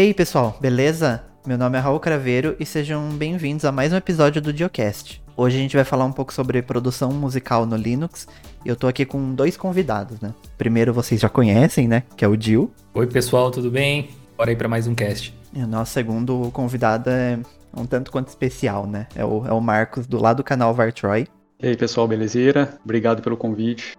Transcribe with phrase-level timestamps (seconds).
[0.00, 1.22] E aí, pessoal, beleza?
[1.46, 5.22] Meu nome é Raul Craveiro e sejam bem-vindos a mais um episódio do Diocast.
[5.36, 8.26] Hoje a gente vai falar um pouco sobre produção musical no Linux
[8.64, 10.32] e eu tô aqui com dois convidados, né?
[10.56, 12.04] Primeiro vocês já conhecem, né?
[12.16, 12.70] Que é o Dil.
[12.94, 14.08] Oi, pessoal, tudo bem?
[14.38, 15.36] Bora aí para mais um cast.
[15.52, 17.38] E o nosso segundo convidado é
[17.76, 19.06] um tanto quanto especial, né?
[19.14, 21.28] É o, é o Marcos, do lado do canal Vartroy.
[21.62, 22.72] E aí, pessoal, belezeira?
[22.82, 23.92] Obrigado pelo convite.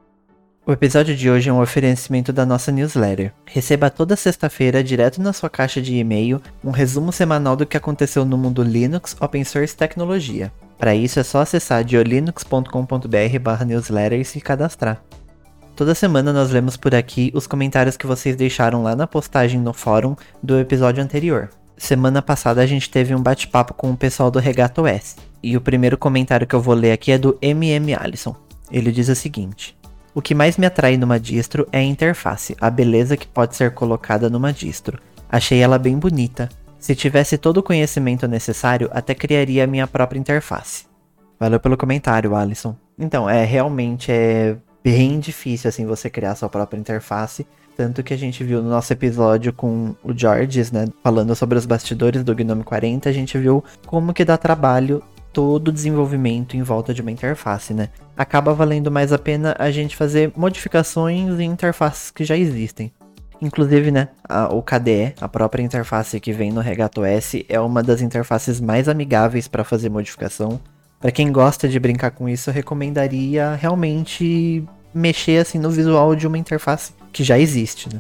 [0.64, 3.34] O episódio de hoje é um oferecimento da nossa newsletter.
[3.48, 8.24] Receba toda sexta-feira, direto na sua caixa de e-mail, um resumo semanal do que aconteceu
[8.24, 10.52] no mundo Linux, Open Source e tecnologia.
[10.78, 15.02] Para isso é só acessar diolinux.com.br/newsletter e se cadastrar.
[15.76, 19.74] Toda semana nós lemos por aqui os comentários que vocês deixaram lá na postagem no
[19.74, 21.50] fórum do episódio anterior.
[21.76, 25.16] Semana passada a gente teve um bate-papo com o pessoal do Regato S.
[25.42, 28.36] E o primeiro comentário que eu vou ler aqui é do MM Allison.
[28.72, 29.76] Ele diz o seguinte:
[30.14, 33.72] o que mais me atrai numa distro é a interface, a beleza que pode ser
[33.74, 35.00] colocada numa distro.
[35.30, 36.50] Achei ela bem bonita.
[36.78, 40.86] Se tivesse todo o conhecimento necessário, até criaria a minha própria interface.
[41.40, 42.76] Valeu pelo comentário, Alisson.
[43.00, 47.46] Então, é realmente é bem difícil assim você criar sua própria interface,
[47.78, 51.66] tanto que a gente viu no nosso episódio com o Georges, né, falando sobre os
[51.66, 55.02] bastidores do Gnome 40, a gente viu como que dá trabalho
[55.34, 57.90] todo o desenvolvimento em volta de uma interface, né?
[58.16, 62.92] Acaba valendo mais a pena a gente fazer modificações em interfaces que já existem.
[63.42, 67.82] Inclusive, né, a, o KDE, a própria interface que vem no Regato S, é uma
[67.82, 70.60] das interfaces mais amigáveis para fazer modificação.
[71.00, 74.64] Para quem gosta de brincar com isso, eu recomendaria realmente
[74.94, 78.00] mexer assim no visual de uma interface que já existe, né?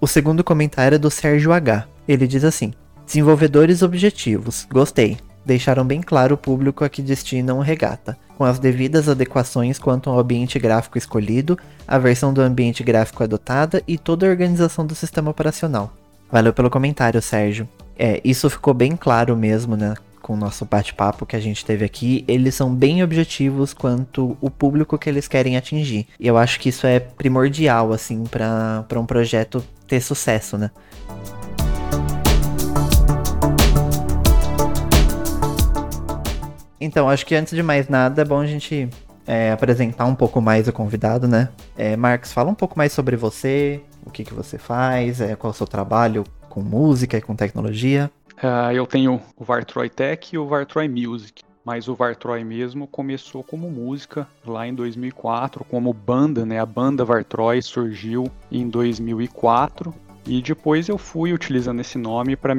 [0.00, 1.86] O segundo comentário é do Sérgio H.
[2.06, 2.72] Ele diz assim:
[3.04, 8.58] Desenvolvedores objetivos, gostei deixaram bem claro o público a que destinam o regata, com as
[8.58, 14.26] devidas adequações quanto ao ambiente gráfico escolhido, a versão do ambiente gráfico adotada e toda
[14.26, 15.92] a organização do sistema operacional.
[16.30, 17.68] Valeu pelo comentário, Sérgio.
[17.98, 19.94] É, isso ficou bem claro mesmo, né?
[20.22, 24.48] Com o nosso bate-papo que a gente teve aqui, eles são bem objetivos quanto o
[24.48, 26.06] público que eles querem atingir.
[26.18, 30.70] E eu acho que isso é primordial, assim, para um projeto ter sucesso, né?
[36.80, 38.88] Então, acho que antes de mais nada é bom a gente
[39.26, 41.50] é, apresentar um pouco mais o convidado, né?
[41.76, 45.50] É, Marcos, fala um pouco mais sobre você, o que, que você faz, é, qual
[45.50, 48.10] é o seu trabalho com música e com tecnologia.
[48.42, 53.44] Uh, eu tenho o Vartroy Tech e o Vartroy Music, mas o Vartroy mesmo começou
[53.44, 56.58] como música lá em 2004, como banda, né?
[56.58, 59.94] A banda Vartroy surgiu em 2004
[60.26, 62.54] e depois eu fui utilizando esse nome para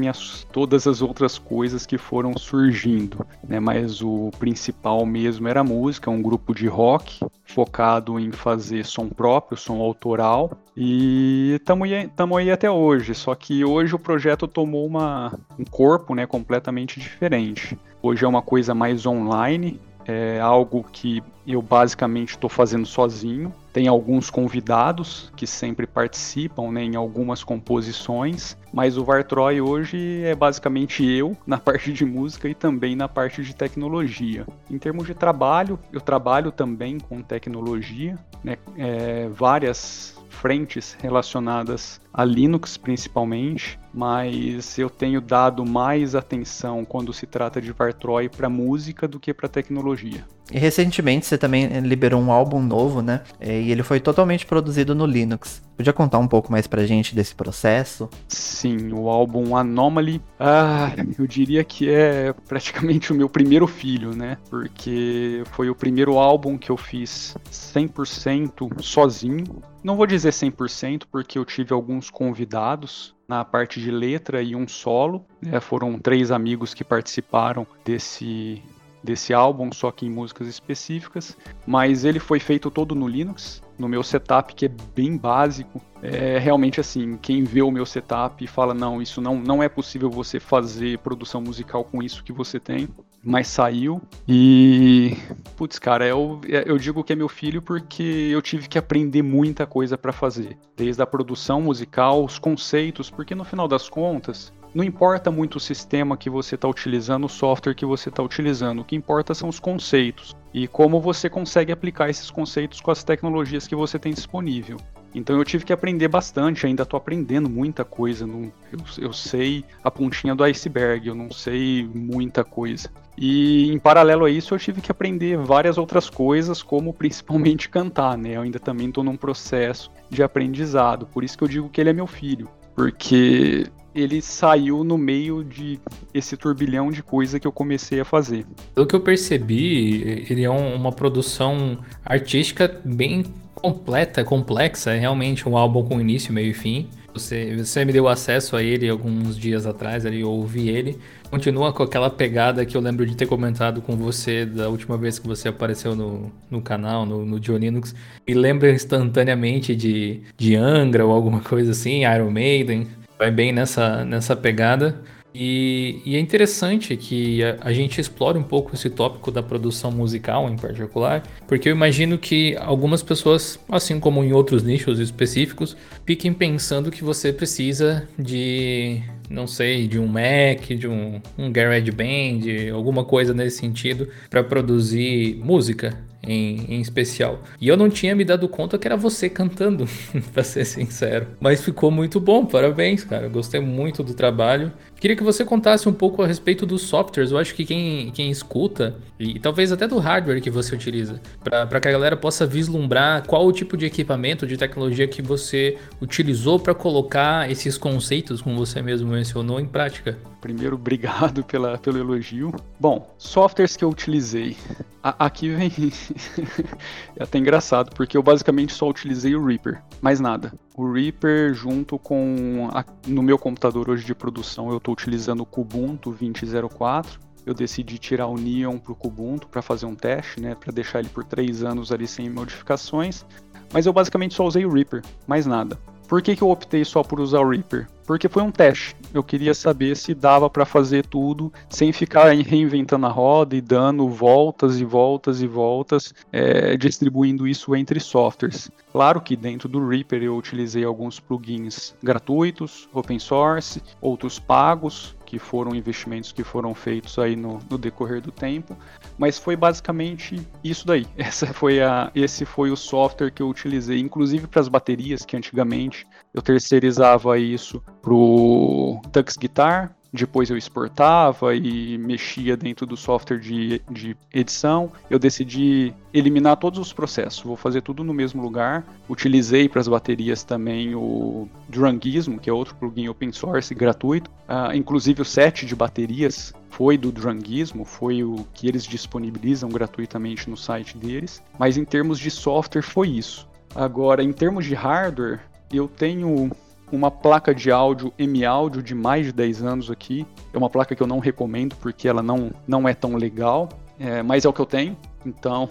[0.51, 3.59] todas as outras coisas que foram surgindo, né?
[3.59, 9.09] Mas o principal mesmo era a música, um grupo de rock focado em fazer som
[9.09, 10.51] próprio, som autoral.
[10.75, 12.05] E estamos aí,
[12.39, 17.77] aí até hoje, só que hoje o projeto tomou uma, um corpo né, completamente diferente.
[18.01, 23.53] Hoje é uma coisa mais online, é algo que eu basicamente estou fazendo sozinho.
[23.73, 30.35] Tem alguns convidados que sempre participam né, em algumas composições, mas o Vartroy hoje é
[30.35, 34.45] basicamente eu na parte de música e também na parte de tecnologia.
[34.69, 42.23] Em termos de trabalho, eu trabalho também com tecnologia, né, é, várias frentes relacionadas a
[42.23, 49.07] Linux principalmente, mas eu tenho dado mais atenção quando se trata de Vartroy para música
[49.07, 50.25] do que para tecnologia.
[50.51, 53.21] E recentemente você também liberou um álbum novo, né?
[53.39, 55.61] E ele foi totalmente produzido no Linux.
[55.77, 58.09] Podia contar um pouco mais pra gente desse processo?
[58.27, 64.37] Sim, o álbum Anomaly, ah, eu diria que é praticamente o meu primeiro filho, né?
[64.49, 69.45] Porque foi o primeiro álbum que eu fiz 100% sozinho.
[69.83, 74.67] Não vou dizer 100% porque eu tive alguns convidados na parte de letra e um
[74.67, 75.25] solo.
[75.41, 75.59] Né?
[75.59, 78.61] Foram três amigos que participaram desse
[79.03, 81.35] desse álbum, só que em músicas específicas,
[81.65, 85.81] mas ele foi feito todo no Linux, no meu setup que é bem básico.
[86.03, 90.09] É realmente assim, quem vê o meu setup fala não, isso não não é possível
[90.09, 92.87] você fazer produção musical com isso que você tem,
[93.23, 95.15] mas saiu e
[95.55, 99.65] putz, cara, eu eu digo que é meu filho porque eu tive que aprender muita
[99.65, 104.83] coisa para fazer, desde a produção musical, os conceitos, porque no final das contas, não
[104.83, 108.85] importa muito o sistema que você está utilizando, o software que você está utilizando, o
[108.85, 113.67] que importa são os conceitos e como você consegue aplicar esses conceitos com as tecnologias
[113.67, 114.77] que você tem disponível.
[115.13, 118.25] Então eu tive que aprender bastante, ainda estou aprendendo muita coisa.
[118.25, 122.89] Não, eu, eu, sei a pontinha do iceberg, eu não sei muita coisa.
[123.17, 128.17] E em paralelo a isso eu tive que aprender várias outras coisas, como principalmente cantar,
[128.17, 128.37] né?
[128.37, 131.89] Eu ainda também estou num processo de aprendizado, por isso que eu digo que ele
[131.89, 132.49] é meu filho.
[132.73, 135.79] Porque ele saiu no meio de
[136.13, 138.45] esse turbilhão de coisa que eu comecei a fazer.
[138.73, 143.25] Pelo que eu percebi, ele é um, uma produção artística bem
[143.61, 146.89] completa, complexa, é realmente um álbum com início, meio e fim.
[147.13, 150.97] Você, você me deu acesso a ele alguns dias atrás, ali, eu ouvi ele.
[151.29, 155.19] Continua com aquela pegada que eu lembro de ter comentado com você da última vez
[155.19, 157.93] que você apareceu no, no canal, no, no Diolinux.
[158.27, 162.87] Me lembra instantaneamente de, de Angra ou alguma coisa assim, Iron Maiden.
[163.19, 165.01] Vai bem nessa, nessa pegada.
[165.33, 169.89] E, e, é interessante que a, a, gente explore um pouco esse tópico da produção
[169.89, 175.77] musical em particular, porque eu imagino que algumas pessoas, assim como em outros nichos específicos,
[176.05, 182.69] fiquem pensando que você precisa de, não sei, de um Mac, de um, um GarageBand,
[182.73, 187.41] alguma coisa nesse sentido, para produzir música em, em especial.
[187.59, 189.87] E eu não tinha me dado conta que era você cantando,
[190.33, 191.27] pra ser sincero.
[191.39, 193.27] Mas ficou muito bom, parabéns, cara.
[193.27, 194.71] Gostei muito do trabalho.
[194.99, 197.31] Queria que você contasse um pouco a respeito dos softwares.
[197.31, 201.79] Eu acho que quem, quem escuta, e talvez até do hardware que você utiliza, para
[201.79, 206.59] que a galera possa vislumbrar qual o tipo de equipamento, de tecnologia que você utilizou
[206.59, 210.17] para colocar esses conceitos, como você mesmo mencionou, em prática.
[210.41, 212.51] Primeiro, obrigado pela, pelo elogio.
[212.79, 214.57] Bom, softwares que eu utilizei.
[215.03, 215.71] A, aqui vem.
[217.15, 220.51] é até engraçado, porque eu basicamente só utilizei o Reaper, mais nada.
[220.75, 222.67] O Reaper, junto com.
[222.73, 227.19] A, no meu computador hoje de produção, eu estou utilizando o Kubuntu 2004.
[227.45, 230.99] Eu decidi tirar o Neon para o Kubuntu para fazer um teste, né, para deixar
[230.99, 233.25] ele por três anos ali sem modificações.
[233.73, 235.79] Mas eu basicamente só usei o Reaper, mais nada.
[236.11, 237.87] Por que, que eu optei só por usar o Reaper?
[238.05, 238.93] Porque foi um teste.
[239.13, 244.09] Eu queria saber se dava para fazer tudo sem ficar reinventando a roda e dando
[244.09, 248.69] voltas e voltas e voltas, é, distribuindo isso entre softwares.
[248.91, 255.39] Claro que dentro do Reaper eu utilizei alguns plugins gratuitos, open source, outros pagos, que
[255.39, 258.75] foram investimentos que foram feitos aí no, no, decorrer do tempo,
[259.21, 261.05] mas foi basicamente isso daí.
[261.15, 265.37] Essa foi a, esse foi o software que eu utilizei, inclusive para as baterias, que
[265.37, 273.39] antigamente eu terceirizava isso pro Tux Guitar, depois eu exportava e mexia dentro do software
[273.39, 274.91] de, de edição.
[275.09, 278.85] Eu decidi eliminar todos os processos, vou fazer tudo no mesmo lugar.
[279.09, 284.29] Utilizei para as baterias também o Drungismo, que é outro plugin open source gratuito.
[284.49, 290.49] Uh, inclusive o set de baterias foi do Drungismo, foi o que eles disponibilizam gratuitamente
[290.49, 291.41] no site deles.
[291.57, 293.47] Mas em termos de software foi isso.
[293.73, 295.39] Agora, em termos de hardware,
[295.71, 296.51] eu tenho
[296.91, 300.25] uma placa de áudio M-Audio de mais de 10 anos aqui.
[300.53, 304.21] É uma placa que eu não recomendo porque ela não, não é tão legal, é,
[304.21, 304.97] mas é o que eu tenho.
[305.25, 305.67] Então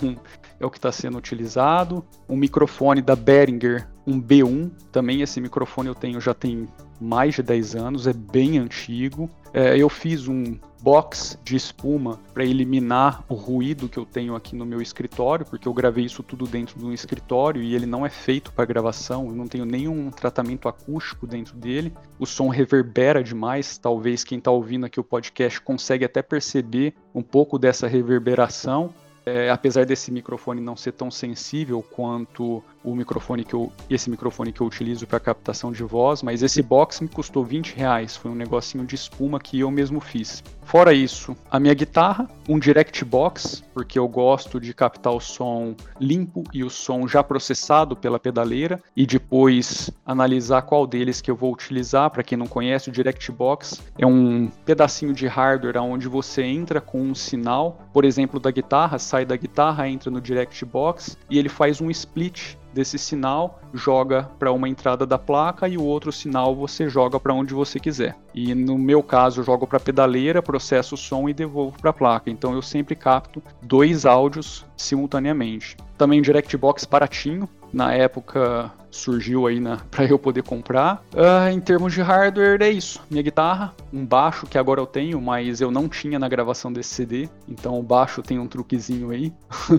[0.59, 2.05] é o que está sendo utilizado.
[2.29, 4.71] Um microfone da Behringer, um B1.
[4.93, 6.69] Também esse microfone eu tenho já tem
[7.01, 9.29] mais de 10 anos, é bem antigo.
[9.53, 14.57] É, eu fiz um box de espuma para eliminar o ruído que eu tenho aqui
[14.57, 18.05] no meu escritório, porque eu gravei isso tudo dentro de um escritório e ele não
[18.05, 21.93] é feito para gravação, eu não tenho nenhum tratamento acústico dentro dele.
[22.19, 27.23] O som reverbera demais, talvez quem está ouvindo aqui o podcast consegue até perceber um
[27.23, 28.93] pouco dessa reverberação.
[29.27, 34.53] É, apesar desse microfone não ser tão sensível quanto o microfone que eu, esse microfone
[34.53, 38.31] que eu utilizo para captação de voz, mas esse box me custou 20 reais, foi
[38.31, 40.43] um negocinho de espuma que eu mesmo fiz.
[40.71, 45.75] Fora isso, a minha guitarra, um direct box, porque eu gosto de captar o som
[45.99, 51.35] limpo e o som já processado pela pedaleira e depois analisar qual deles que eu
[51.35, 52.09] vou utilizar.
[52.11, 56.81] Para quem não conhece, o direct box é um pedacinho de hardware onde você entra
[56.81, 61.37] com um sinal, por exemplo, da guitarra, sai da guitarra, entra no direct box e
[61.37, 66.13] ele faz um split desse sinal, joga para uma entrada da placa e o outro
[66.13, 68.17] sinal você joga para onde você quiser.
[68.35, 71.95] E no meu caso, eu jogo para pedaleira, processo o som e devolvo para a
[71.95, 72.31] placa.
[72.31, 75.77] Então eu sempre capto dois áudios simultaneamente.
[75.97, 79.61] Também DirectBox baratinho, na época surgiu aí
[79.91, 81.03] para eu poder comprar.
[81.15, 83.01] Uh, em termos de hardware, é isso.
[83.11, 86.95] Minha guitarra, um baixo que agora eu tenho, mas eu não tinha na gravação desse
[86.95, 87.29] CD.
[87.49, 89.33] Então o baixo tem um truquezinho aí.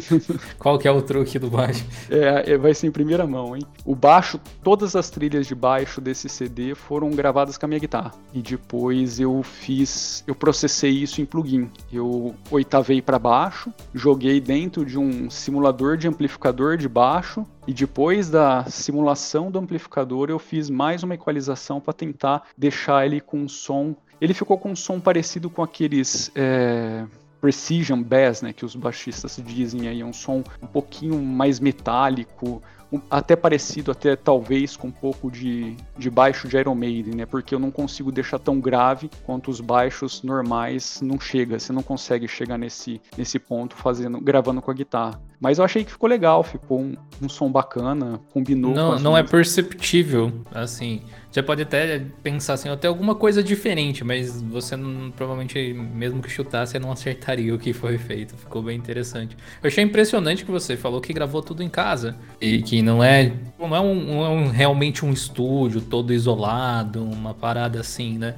[0.57, 1.85] Qual que é o truque do baixo?
[2.09, 3.63] É, é, vai ser em primeira mão, hein?
[3.85, 8.11] O baixo, todas as trilhas de baixo desse CD foram gravadas com a minha guitarra.
[8.33, 11.69] E depois eu fiz, eu processei isso em plugin.
[11.91, 18.29] Eu oitavei para baixo, joguei dentro de um simulador de amplificador de baixo e depois
[18.29, 23.47] da simulação do amplificador, eu fiz mais uma equalização para tentar deixar ele com um
[23.47, 23.95] som.
[24.19, 26.31] Ele ficou com um som parecido com aqueles.
[26.35, 27.05] É
[27.41, 32.61] precision bass, né, que os baixistas dizem aí, é um som um pouquinho mais metálico,
[33.09, 37.25] até parecido, até talvez com um pouco de, de baixo de Iron Maiden, né?
[37.25, 41.59] Porque eu não consigo deixar tão grave quanto os baixos normais não chega.
[41.59, 45.21] Você não consegue chegar nesse, nesse ponto fazendo, gravando com a guitarra.
[45.41, 48.75] Mas eu achei que ficou legal, ficou um, um som bacana, combinou.
[48.75, 51.01] Não, não é perceptível, assim.
[51.31, 56.29] Você pode até pensar assim, até alguma coisa diferente, mas você não, provavelmente, mesmo que
[56.29, 58.37] chutar, você não acertaria o que foi feito.
[58.37, 59.35] Ficou bem interessante.
[59.63, 62.15] Eu achei impressionante que você falou que gravou tudo em casa.
[62.39, 67.03] E que não é, não é, um, não é um, realmente um estúdio todo isolado,
[67.03, 68.35] uma parada assim, né?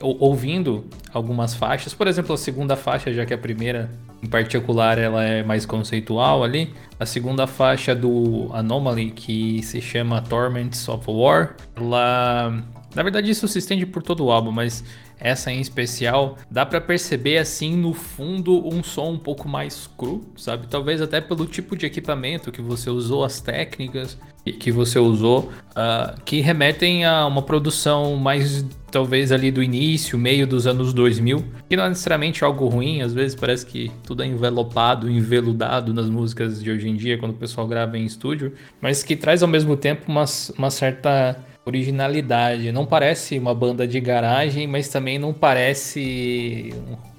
[0.00, 3.90] Ouvindo algumas faixas, por exemplo, a segunda faixa, já que a primeira
[4.22, 6.72] em particular ela é mais conceitual ali.
[6.98, 12.62] A segunda faixa do Anomaly, que se chama Torments of War, ela.
[12.94, 14.84] Na verdade, isso se estende por todo o álbum, mas
[15.24, 20.22] essa em especial, dá para perceber assim no fundo um som um pouco mais cru,
[20.36, 20.66] sabe?
[20.66, 24.18] Talvez até pelo tipo de equipamento que você usou, as técnicas
[24.52, 30.46] que você usou, uh, que remetem a uma produção mais talvez ali do início, meio
[30.46, 34.26] dos anos 2000, que não é necessariamente algo ruim, às vezes parece que tudo é
[34.26, 39.02] envelopado, enveludado nas músicas de hoje em dia, quando o pessoal grava em estúdio, mas
[39.02, 40.26] que traz ao mesmo tempo uma,
[40.58, 42.70] uma certa originalidade.
[42.72, 46.74] Não parece uma banda de garagem, mas também não parece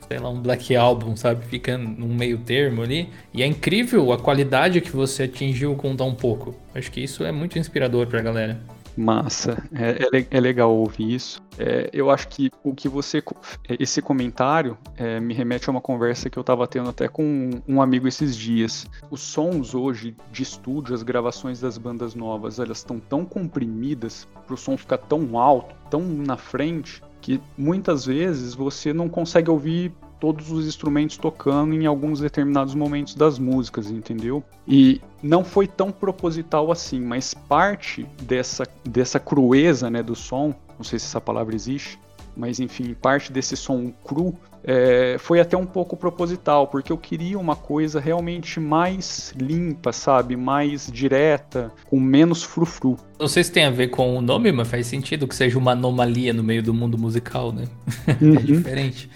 [0.08, 1.46] sei lá, um Black Album, sabe?
[1.46, 3.10] Fica num meio termo ali.
[3.34, 6.56] E é incrível a qualidade que você atingiu com tão pouco.
[6.74, 8.60] Acho que isso é muito inspirador pra galera.
[8.98, 11.44] Massa, é, é, é legal ouvir isso.
[11.58, 13.22] É, eu acho que o que você.
[13.80, 17.82] Esse comentário é, me remete a uma conversa que eu estava tendo até com um
[17.82, 18.88] amigo esses dias.
[19.12, 24.54] Os sons hoje de estúdio, as gravações das bandas novas, elas estão tão comprimidas para
[24.54, 29.92] o som ficar tão alto, tão na frente, que muitas vezes você não consegue ouvir
[30.20, 34.44] todos os instrumentos tocando em alguns determinados momentos das músicas, entendeu?
[34.68, 40.84] E não foi tão proposital assim, mas parte dessa, dessa crueza né, do som, não
[40.84, 42.00] sei se essa palavra existe,
[42.36, 44.36] mas enfim, parte desse som cru
[44.68, 50.36] é, foi até um pouco proposital, porque eu queria uma coisa realmente mais limpa, sabe?
[50.36, 52.98] Mais direta, com menos frufru.
[53.20, 55.74] Não sei se tem a ver com o nome, mas faz sentido que seja uma
[55.74, 57.66] anomalia no meio do mundo musical, né?
[58.22, 58.36] Uhum.
[58.36, 59.10] é diferente.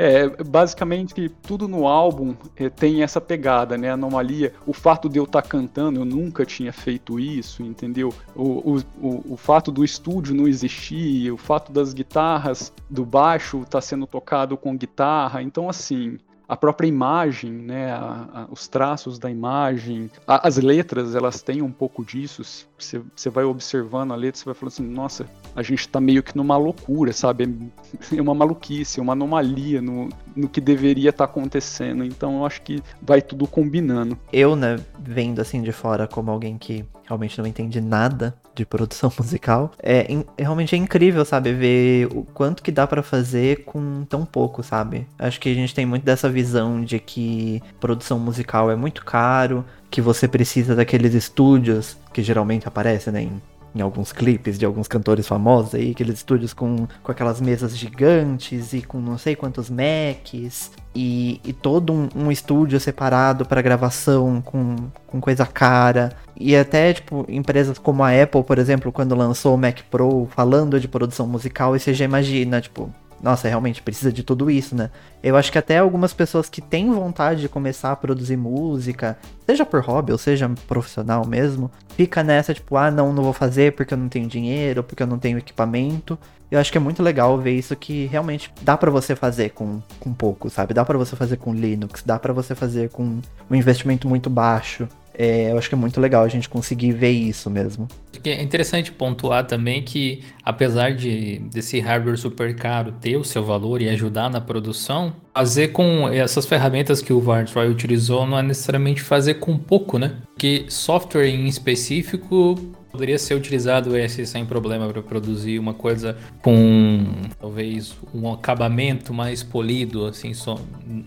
[0.00, 3.90] É, basicamente, tudo no álbum é, tem essa pegada, né?
[3.90, 4.54] Anomalia.
[4.64, 8.14] O fato de eu estar tá cantando, eu nunca tinha feito isso, entendeu?
[8.32, 13.70] O, o, o, fato do estúdio não existir, o fato das guitarras, do baixo estar
[13.70, 15.42] tá sendo tocado com guitarra.
[15.42, 16.16] Então, assim,
[16.48, 21.60] a própria imagem, né, a, a, os traços da imagem, a, as letras, elas têm
[21.60, 22.42] um pouco disso.
[22.78, 26.22] Você, você vai observando a letra, você vai falando assim, nossa, a gente está meio
[26.22, 27.70] que numa loucura, sabe?
[28.16, 32.02] É uma maluquice, é uma anomalia no, no que deveria estar tá acontecendo.
[32.02, 34.18] Então eu acho que vai tudo combinando.
[34.32, 39.12] Eu, né, vendo assim de fora como alguém que realmente não entende nada de produção
[39.18, 40.06] musical, é
[40.38, 45.06] realmente é incrível, sabe, ver o quanto que dá para fazer com tão pouco, sabe?
[45.18, 49.64] Acho que a gente tem muito dessa visão de que produção musical é muito caro,
[49.90, 53.40] que você precisa daqueles estúdios que geralmente aparecem, né, em
[53.78, 58.72] em alguns clipes de alguns cantores famosos aí, aqueles estúdios com, com aquelas mesas gigantes
[58.72, 64.40] e com não sei quantos Macs e, e todo um, um estúdio separado para gravação
[64.40, 66.12] com, com coisa cara.
[66.36, 70.80] E até, tipo, empresas como a Apple, por exemplo, quando lançou o Mac Pro falando
[70.80, 74.90] de produção musical, e você já imagina, tipo, nossa, realmente precisa de tudo isso, né?
[75.22, 79.66] Eu acho que até algumas pessoas que têm vontade de começar a produzir música, seja
[79.66, 83.92] por hobby ou seja profissional mesmo, fica nessa tipo, ah, não, não vou fazer porque
[83.92, 86.18] eu não tenho dinheiro, porque eu não tenho equipamento.
[86.50, 89.82] Eu acho que é muito legal ver isso que realmente dá para você fazer com,
[90.00, 90.72] com pouco, sabe?
[90.72, 93.20] Dá para você fazer com Linux, dá para você fazer com
[93.50, 94.88] um investimento muito baixo.
[95.20, 97.88] É, eu acho que é muito legal a gente conseguir ver isso mesmo.
[98.24, 103.82] É interessante pontuar também que, apesar de desse hardware super caro ter o seu valor
[103.82, 109.02] e ajudar na produção, fazer com essas ferramentas que o Vartroy utilizou não é necessariamente
[109.02, 110.18] fazer com pouco, né?
[110.34, 112.54] Porque software em específico
[112.98, 117.06] poderia ser utilizado esse sem problema para produzir uma coisa com
[117.38, 120.56] talvez um acabamento mais polido, assim, so,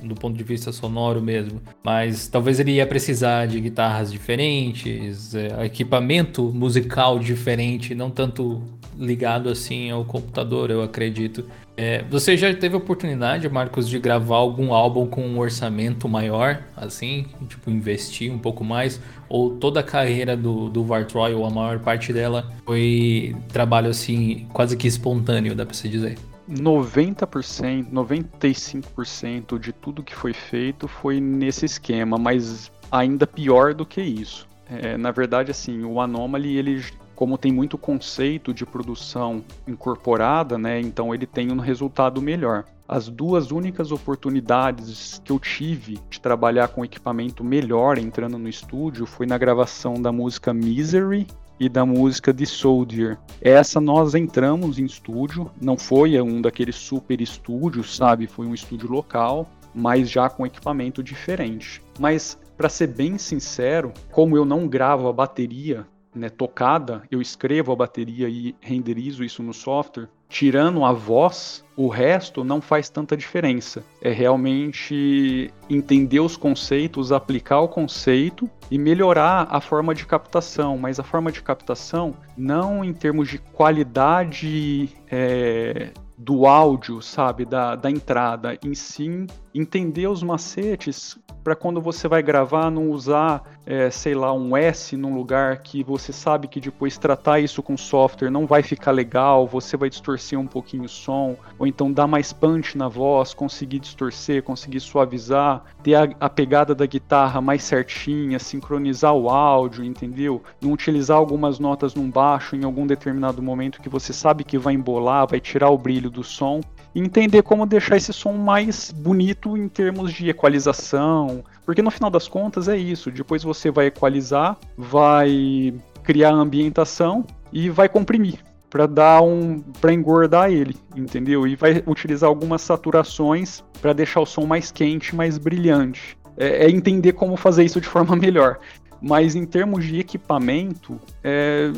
[0.01, 1.61] do ponto de vista sonoro mesmo.
[1.83, 8.63] Mas talvez ele ia precisar de guitarras diferentes, é, equipamento musical diferente, não tanto
[8.97, 11.43] ligado assim ao computador, eu acredito.
[11.81, 17.25] É, você já teve oportunidade, Marcos, de gravar algum álbum com um orçamento maior, assim,
[17.49, 19.01] tipo, investir um pouco mais?
[19.27, 24.47] Ou toda a carreira do, do Vartroy, ou a maior parte dela, foi trabalho, assim,
[24.53, 26.19] quase que espontâneo, dá pra se dizer?
[26.47, 34.03] 90%, 95% de tudo que foi feito foi nesse esquema, mas ainda pior do que
[34.03, 34.47] isso.
[34.69, 36.83] É, na verdade, assim, o Anomaly, ele,
[37.21, 42.65] como tem muito conceito de produção incorporada, né, então ele tem um resultado melhor.
[42.87, 49.05] As duas únicas oportunidades que eu tive de trabalhar com equipamento melhor entrando no estúdio
[49.05, 51.27] foi na gravação da música Misery
[51.59, 53.19] e da música de Soldier.
[53.39, 58.25] Essa nós entramos em estúdio, não foi um daqueles super estúdios, sabe?
[58.25, 61.83] Foi um estúdio local, mas já com equipamento diferente.
[61.99, 67.71] Mas para ser bem sincero, como eu não gravo a bateria né, tocada, eu escrevo
[67.71, 73.17] a bateria e renderizo isso no software, tirando a voz, o resto não faz tanta
[73.17, 73.83] diferença.
[74.01, 80.77] É realmente entender os conceitos, aplicar o conceito e melhorar a forma de captação.
[80.77, 87.75] Mas a forma de captação, não em termos de qualidade é, do áudio, sabe, da,
[87.75, 93.89] da entrada, em si entender os macetes para quando você vai gravar não usar, é,
[93.89, 98.31] sei lá, um S num lugar que você sabe que depois tratar isso com software
[98.31, 102.33] não vai ficar legal, você vai distorcer um pouquinho o som, ou então dar mais
[102.33, 108.39] punch na voz, conseguir distorcer, conseguir suavizar, ter a, a pegada da guitarra mais certinha,
[108.39, 110.41] sincronizar o áudio, entendeu?
[110.59, 114.73] Não utilizar algumas notas num baixo em algum determinado momento que você sabe que vai
[114.73, 116.61] embolar, vai tirar o brilho do som
[116.93, 122.09] e entender como deixar esse som mais bonito em termos de equalização, porque no final
[122.09, 123.11] das contas é isso.
[123.11, 128.39] Depois você vai equalizar, vai criar ambientação e vai comprimir
[128.69, 131.45] para dar um para engordar ele, entendeu?
[131.45, 136.17] E vai utilizar algumas saturações para deixar o som mais quente, mais brilhante.
[136.37, 138.59] É, é, entender como fazer isso de forma melhor.
[139.01, 141.71] Mas em termos de equipamento, é,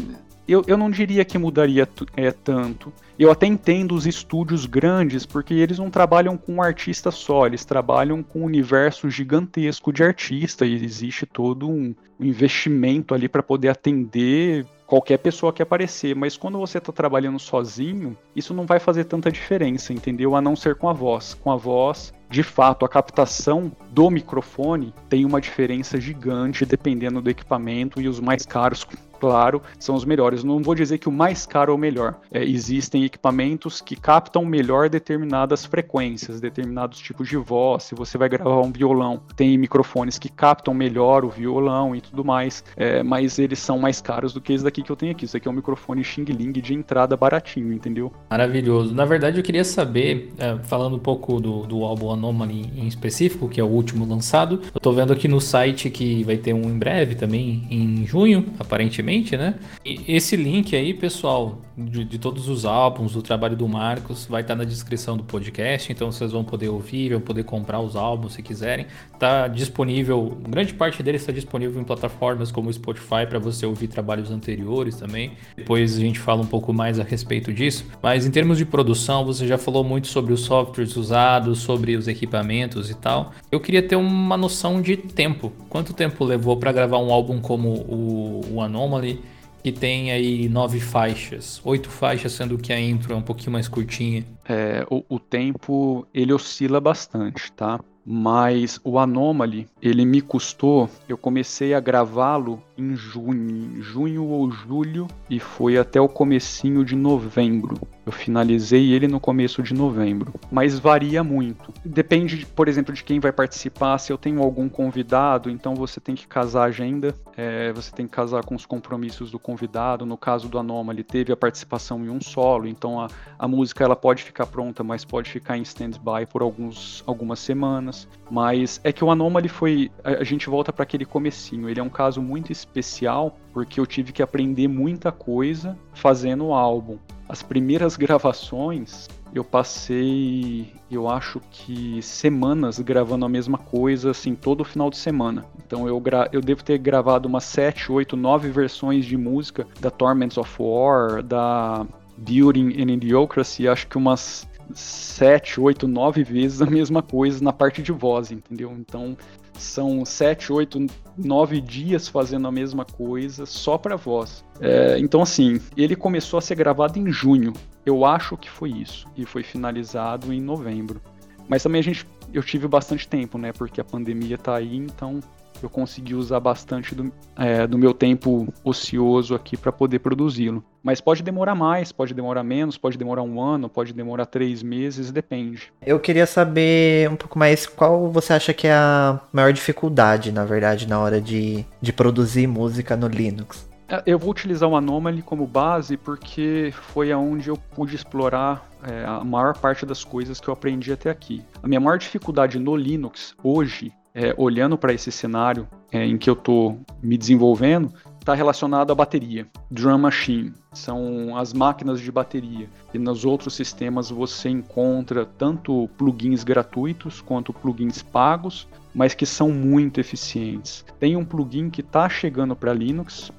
[0.47, 2.91] eu, eu não diria que mudaria é, tanto.
[3.17, 7.63] Eu até entendo os estúdios grandes, porque eles não trabalham com um artista só, eles
[7.63, 13.69] trabalham com um universo gigantesco de artista e existe todo um investimento ali para poder
[13.69, 19.05] atender qualquer pessoa que aparecer, mas quando você está trabalhando sozinho, isso não vai fazer
[19.05, 20.35] tanta diferença, entendeu?
[20.35, 21.33] A não ser com a voz.
[21.33, 27.29] Com a voz, de fato, a captação do microfone tem uma diferença gigante dependendo do
[27.29, 28.87] equipamento e os mais caros
[29.23, 30.43] claro, são os melhores.
[30.43, 32.15] Não vou dizer que o mais caro é o melhor.
[32.29, 37.83] É, existem equipamentos que captam melhor determinadas frequências, determinados tipos de voz.
[37.83, 42.25] Se você vai gravar um violão, tem microfones que captam melhor o violão e tudo
[42.25, 45.23] mais, é, mas eles são mais caros do que esse daqui que eu tenho aqui.
[45.23, 48.11] Isso aqui é um microfone Xing Ling de entrada baratinho, entendeu?
[48.29, 48.93] Maravilhoso.
[48.93, 53.49] Na verdade, eu queria saber, é, falando um pouco do, do álbum Anomaly em específico,
[53.49, 56.69] que é o último lançado, eu tô vendo aqui no site que vai ter um
[56.69, 59.55] em breve também, em junho, aparentemente né?
[59.85, 64.41] E esse link aí, pessoal, de, de, todos os álbuns, do trabalho do Marcos, vai
[64.41, 67.95] estar tá na descrição do podcast, então vocês vão poder ouvir, vão poder comprar os
[67.95, 68.85] álbuns se quiserem.
[69.19, 73.87] Tá disponível, grande parte deles está disponível em plataformas como o Spotify para você ouvir
[73.87, 75.33] trabalhos anteriores também.
[75.55, 77.85] Depois a gente fala um pouco mais a respeito disso.
[78.01, 82.07] Mas em termos de produção, você já falou muito sobre os softwares usados, sobre os
[82.13, 83.33] equipamentos e tal.
[83.51, 85.51] Eu queria ter uma noção de tempo.
[85.69, 89.21] Quanto tempo levou para gravar um álbum como o, o Anomaly?
[89.63, 93.69] Que tem aí nove faixas, oito faixas, sendo que a intro é um pouquinho mais
[93.69, 94.25] curtinha.
[94.47, 97.79] É, o, o tempo ele oscila bastante, tá?
[98.05, 105.07] Mas o Anomaly, ele me custou, eu comecei a gravá-lo em junho, junho ou julho
[105.29, 107.79] e foi até o comecinho de novembro.
[108.05, 111.73] Eu finalizei ele no começo de novembro, mas varia muito.
[111.85, 113.97] Depende, por exemplo, de quem vai participar.
[113.97, 118.05] Se eu tenho algum convidado, então você tem que casar a agenda, é, você tem
[118.05, 120.05] que casar com os compromissos do convidado.
[120.05, 123.07] No caso do Anomaly, teve a participação em um solo, então a,
[123.39, 128.07] a música ela pode ficar pronta, mas pode ficar em stand-by por alguns, algumas semanas.
[128.29, 131.69] Mas é que o Anomaly foi, a, a gente volta para aquele comecinho.
[131.69, 136.53] Ele é um caso muito especial porque eu tive que aprender muita coisa fazendo o
[136.53, 136.97] álbum.
[137.29, 144.63] As primeiras gravações eu passei, eu acho que semanas gravando a mesma coisa, assim, todo
[144.63, 145.43] final de semana.
[145.65, 150.37] Então eu, eu devo ter gravado umas 7, 8, 9 versões de música da Torments
[150.37, 151.83] of War, da
[152.15, 157.81] Building and Idiocracy, acho que umas 7, 8, 9 vezes a mesma coisa na parte
[157.81, 158.71] de voz, entendeu?
[158.77, 159.17] Então
[159.57, 160.87] são 7, 8,
[161.17, 164.43] 9 dias fazendo a mesma coisa só para voz.
[164.59, 167.53] É, então, assim, ele começou a ser gravado em junho.
[167.85, 169.07] Eu acho que foi isso.
[169.15, 171.01] E foi finalizado em novembro.
[171.47, 173.51] Mas também a gente, eu tive bastante tempo, né?
[173.51, 175.19] Porque a pandemia tá aí, então
[175.61, 180.63] eu consegui usar bastante do, é, do meu tempo ocioso aqui para poder produzi-lo.
[180.83, 185.11] Mas pode demorar mais, pode demorar menos, pode demorar um ano, pode demorar três meses,
[185.11, 185.71] depende.
[185.81, 190.43] Eu queria saber um pouco mais qual você acha que é a maior dificuldade, na
[190.43, 193.71] verdade, na hora de, de produzir música no Linux.
[193.87, 199.05] É, eu vou utilizar o Anomaly como base porque foi aonde eu pude explorar é,
[199.05, 201.41] a maior parte das coisas que eu aprendi até aqui.
[201.61, 206.29] A minha maior dificuldade no Linux hoje, é, olhando para esse cenário é, em que
[206.29, 207.93] eu estou me desenvolvendo,
[208.23, 209.45] está relacionado à bateria.
[209.69, 212.69] Drum Machine são as máquinas de bateria.
[212.93, 219.49] E nos outros sistemas você encontra tanto plugins gratuitos quanto plugins pagos, mas que são
[219.51, 220.85] muito eficientes.
[221.01, 223.29] Tem um plugin que está chegando para Linux,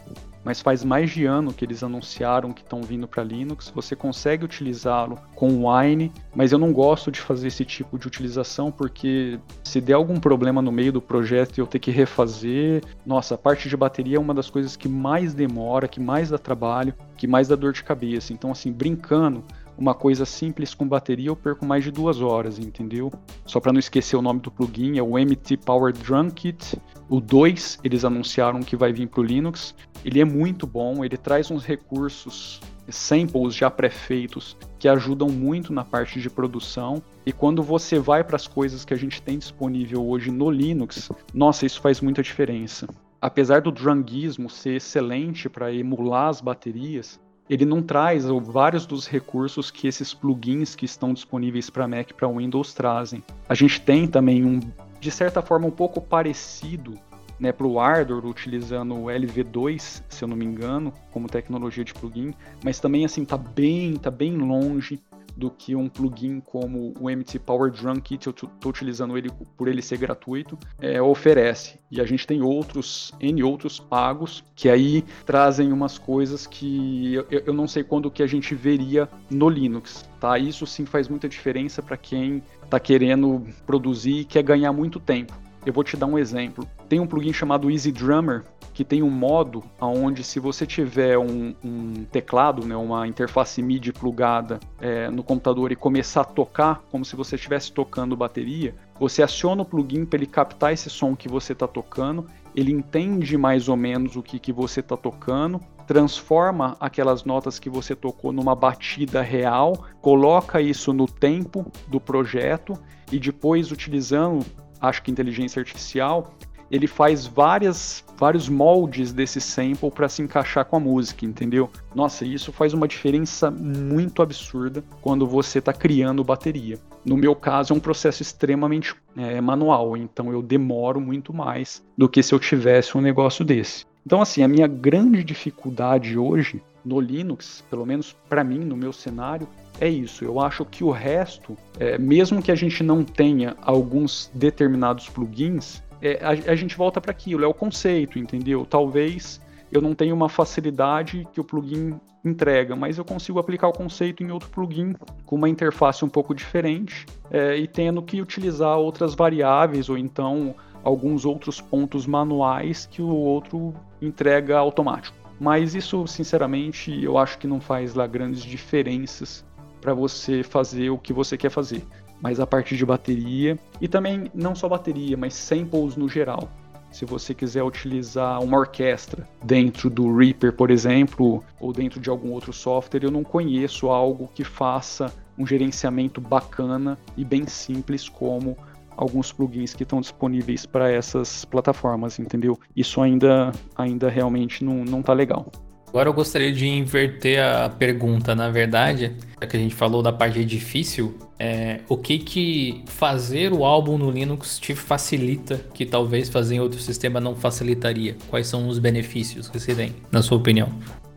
[0.44, 3.72] mas faz mais de ano que eles anunciaram que estão vindo para Linux.
[3.74, 8.70] Você consegue utilizá-lo com Wine, mas eu não gosto de fazer esse tipo de utilização
[8.70, 13.34] porque se der algum problema no meio do projeto e eu ter que refazer, nossa,
[13.34, 16.94] a parte de bateria é uma das coisas que mais demora, que mais dá trabalho,
[17.16, 18.32] que mais dá dor de cabeça.
[18.32, 19.42] Então, assim, brincando,
[19.76, 23.12] uma coisa simples com bateria eu perco mais de duas horas, entendeu?
[23.44, 26.78] Só para não esquecer o nome do plugin, é o MT Power Drum Kit.
[27.08, 29.74] O 2 eles anunciaram que vai vir para o Linux.
[30.04, 35.84] Ele é muito bom, ele traz uns recursos, samples já pré-feitos que ajudam muito na
[35.84, 37.02] parte de produção.
[37.24, 41.10] E quando você vai para as coisas que a gente tem disponível hoje no Linux,
[41.32, 42.86] nossa, isso faz muita diferença
[43.24, 49.70] apesar do drungismo ser excelente para emular as baterias, ele não traz vários dos recursos
[49.70, 53.22] que esses plugins que estão disponíveis para Mac e para Windows trazem.
[53.48, 54.60] A gente tem também um,
[55.00, 56.94] de certa forma, um pouco parecido
[57.38, 61.92] né, para o Ardor, utilizando o LV2, se eu não me engano, como tecnologia de
[61.92, 62.32] plugin,
[62.64, 65.00] mas também assim tá bem, tá bem longe
[65.36, 69.68] do que um plugin como o MT Power Drum Kit, eu estou utilizando ele por
[69.68, 71.78] ele ser gratuito, é, oferece.
[71.90, 77.26] E a gente tem outros, N outros pagos, que aí trazem umas coisas que eu,
[77.30, 80.38] eu não sei quando que a gente veria no Linux, tá?
[80.38, 85.34] Isso sim faz muita diferença para quem está querendo produzir e quer ganhar muito tempo.
[85.64, 86.66] Eu vou te dar um exemplo.
[86.88, 91.54] Tem um plugin chamado Easy Drummer que tem um modo onde se você tiver um,
[91.64, 97.04] um teclado, né, uma interface MIDI plugada é, no computador e começar a tocar como
[97.04, 101.28] se você estivesse tocando bateria, você aciona o plugin para ele captar esse som que
[101.28, 106.76] você está tocando, ele entende mais ou menos o que, que você está tocando, transforma
[106.80, 112.76] aquelas notas que você tocou numa batida real, coloca isso no tempo do projeto
[113.12, 114.44] e depois utilizando
[114.80, 116.34] acho que inteligência artificial,
[116.70, 121.70] ele faz várias, vários moldes desse sample para se encaixar com a música, entendeu?
[121.94, 126.78] Nossa, isso faz uma diferença muito absurda quando você está criando bateria.
[127.04, 132.08] No meu caso, é um processo extremamente é, manual, então eu demoro muito mais do
[132.08, 133.84] que se eu tivesse um negócio desse.
[134.06, 138.92] Então, assim, a minha grande dificuldade hoje no Linux, pelo menos para mim, no meu
[138.92, 139.48] cenário,
[139.80, 140.24] é isso.
[140.24, 145.82] Eu acho que o resto, é, mesmo que a gente não tenha alguns determinados plugins,
[146.00, 148.66] é, a, a, gente volta para aquilo, é o conceito, entendeu?
[148.66, 149.40] Talvez
[149.72, 154.22] eu não tenha uma facilidade que o plugin entrega, mas eu consigo aplicar o conceito
[154.22, 154.94] em outro plugin
[155.26, 160.54] com uma interface um pouco diferente é, e tendo que utilizar outras variáveis ou então
[160.82, 165.16] alguns outros pontos manuais que o outro entrega automático.
[165.40, 169.44] Mas isso, sinceramente, eu acho que não faz lá grandes diferenças
[169.84, 171.86] para você fazer o que você quer fazer
[172.24, 176.48] mas a partir de bateria e também não só bateria, mas samples no geral.
[176.90, 182.30] Se você quiser utilizar uma orquestra dentro do Reaper, por exemplo, ou dentro de algum
[182.30, 188.56] outro software, eu não conheço algo que faça um gerenciamento bacana e bem simples como
[188.96, 192.58] alguns plugins que estão disponíveis para essas plataformas, entendeu?
[192.74, 195.50] Isso ainda, ainda realmente não, não tá legal.
[195.94, 200.12] Agora eu gostaria de inverter a pergunta, na verdade, já que a gente falou da
[200.12, 206.28] parte difícil, é, o que que fazer o álbum no Linux te facilita que talvez
[206.28, 208.16] fazer em outro sistema não facilitaria?
[208.28, 210.68] Quais são os benefícios que você tem, na sua opinião?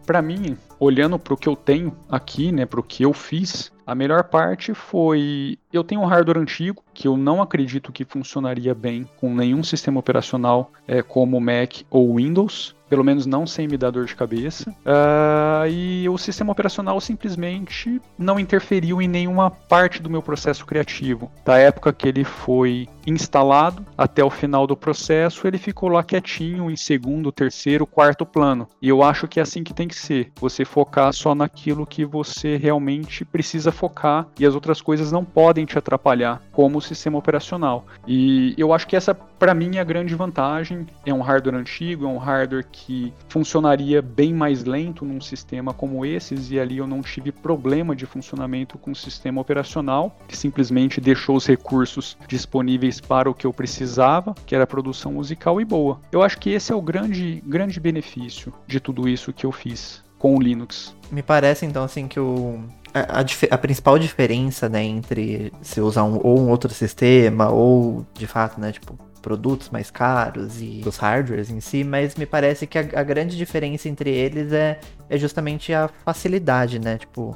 [0.06, 3.72] Para mim, olhando para o que eu tenho aqui, né, para o que eu fiz,
[3.84, 8.76] a melhor parte foi eu tenho um hardware antigo que eu não acredito que funcionaria
[8.76, 13.78] bem com nenhum sistema operacional é, como Mac ou Windows pelo menos não sem me
[13.78, 14.70] dar dor de cabeça.
[14.70, 21.32] Uh, e o sistema operacional simplesmente não interferiu em nenhuma parte do meu processo criativo.
[21.46, 26.70] Da época que ele foi instalado até o final do processo, ele ficou lá quietinho
[26.70, 28.68] em segundo, terceiro, quarto plano.
[28.82, 30.32] E eu acho que é assim que tem que ser.
[30.40, 35.66] Você focar só naquilo que você realmente precisa focar e as outras coisas não podem
[35.66, 37.86] te atrapalhar, como o sistema operacional.
[38.06, 40.86] E eu acho que essa, para mim, é a grande vantagem.
[41.06, 46.06] É um hardware antigo, é um hardware que funcionaria bem mais lento num sistema como
[46.06, 51.00] esses, e ali eu não tive problema de funcionamento com o sistema operacional, que simplesmente
[51.00, 56.00] deixou os recursos disponíveis para o que eu precisava, que era produção musical e boa.
[56.12, 60.04] Eu acho que esse é o grande, grande benefício de tudo isso que eu fiz
[60.18, 60.96] com o Linux.
[61.12, 62.60] Me parece então assim que o,
[62.94, 68.06] a, a, a, principal diferença, né, entre se usar um, ou um outro sistema ou
[68.14, 72.66] de fato, né, tipo produtos mais caros e os hardwares em si, mas me parece
[72.66, 74.80] que a, a grande diferença entre eles é,
[75.10, 76.98] é justamente a facilidade, né?
[76.98, 77.36] Tipo,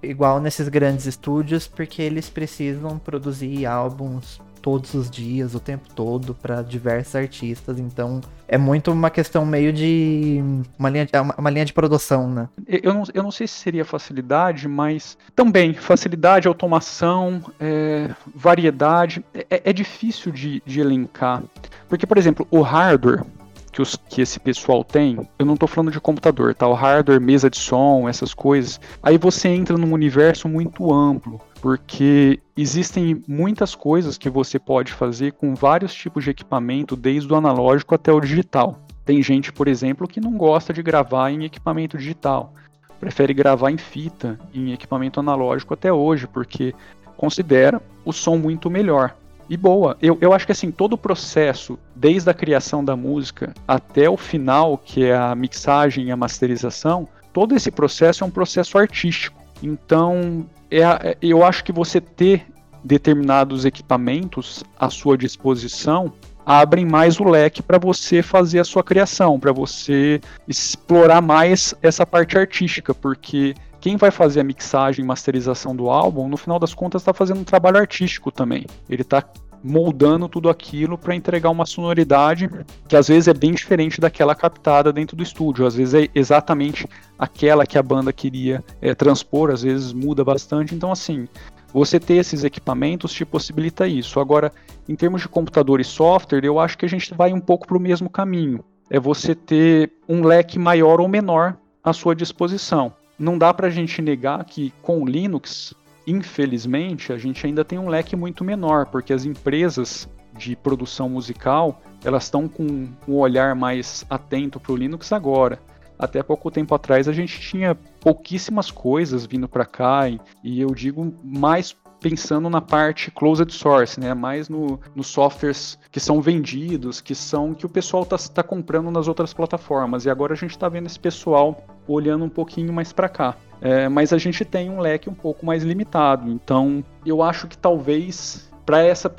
[0.00, 6.32] igual nesses grandes estúdios, porque eles precisam produzir álbuns todos os dias, o tempo todo,
[6.32, 7.78] para diversos artistas.
[7.78, 10.42] Então, é muito uma questão meio de.
[10.78, 12.48] Uma linha de, uma linha de produção, né?
[12.66, 19.22] Eu não, eu não sei se seria facilidade, mas também facilidade, automação, é, variedade.
[19.34, 21.42] É, é difícil de, de elencar.
[21.86, 23.22] Porque, por exemplo, o hardware
[23.70, 26.66] que, os, que esse pessoal tem, eu não estou falando de computador, tá?
[26.66, 28.80] O hardware, mesa de som, essas coisas.
[29.02, 35.32] Aí você entra num universo muito amplo, porque existem muitas coisas que você pode fazer
[35.32, 38.78] com vários tipos de equipamento, desde o analógico até o digital.
[39.02, 42.52] Tem gente, por exemplo, que não gosta de gravar em equipamento digital,
[43.00, 46.74] prefere gravar em fita, em equipamento analógico até hoje, porque
[47.16, 49.16] considera o som muito melhor
[49.48, 49.96] e boa.
[50.02, 54.18] Eu, eu acho que assim, todo o processo, desde a criação da música até o
[54.18, 59.42] final, que é a mixagem e a masterização, todo esse processo é um processo artístico.
[59.62, 60.44] Então,
[60.80, 62.46] é, é eu acho que você ter
[62.82, 66.12] determinados equipamentos à sua disposição
[66.44, 72.04] abrem mais o leque para você fazer a sua criação, para você explorar mais essa
[72.04, 76.74] parte artística, porque quem vai fazer a mixagem e masterização do álbum, no final das
[76.74, 78.66] contas, está fazendo um trabalho artístico também.
[78.88, 79.22] Ele está
[79.64, 82.50] moldando tudo aquilo para entregar uma sonoridade
[82.86, 86.86] que às vezes é bem diferente daquela captada dentro do estúdio, às vezes é exatamente
[87.18, 90.74] aquela que a banda queria é, transpor, às vezes muda bastante.
[90.74, 91.26] Então, assim,
[91.72, 94.20] você ter esses equipamentos te possibilita isso.
[94.20, 94.52] Agora,
[94.86, 97.78] em termos de computador e software, eu acho que a gente vai um pouco para
[97.78, 98.62] o mesmo caminho.
[98.90, 103.70] É você ter um leque maior ou menor à sua disposição não dá para a
[103.70, 105.74] gente negar que com o Linux,
[106.06, 111.80] infelizmente, a gente ainda tem um leque muito menor, porque as empresas de produção musical
[112.04, 115.58] elas estão com um olhar mais atento para o Linux agora.
[115.98, 121.14] Até pouco tempo atrás a gente tinha pouquíssimas coisas vindo para cá e eu digo
[121.22, 124.12] mais pensando na parte closed source, né?
[124.12, 128.90] Mais no, nos softwares que são vendidos, que são que o pessoal está tá comprando
[128.90, 130.04] nas outras plataformas.
[130.04, 133.36] E agora a gente está vendo esse pessoal olhando um pouquinho mais para cá.
[133.64, 136.30] É, mas a gente tem um leque um pouco mais limitado.
[136.30, 139.10] Então, eu acho que talvez para essa,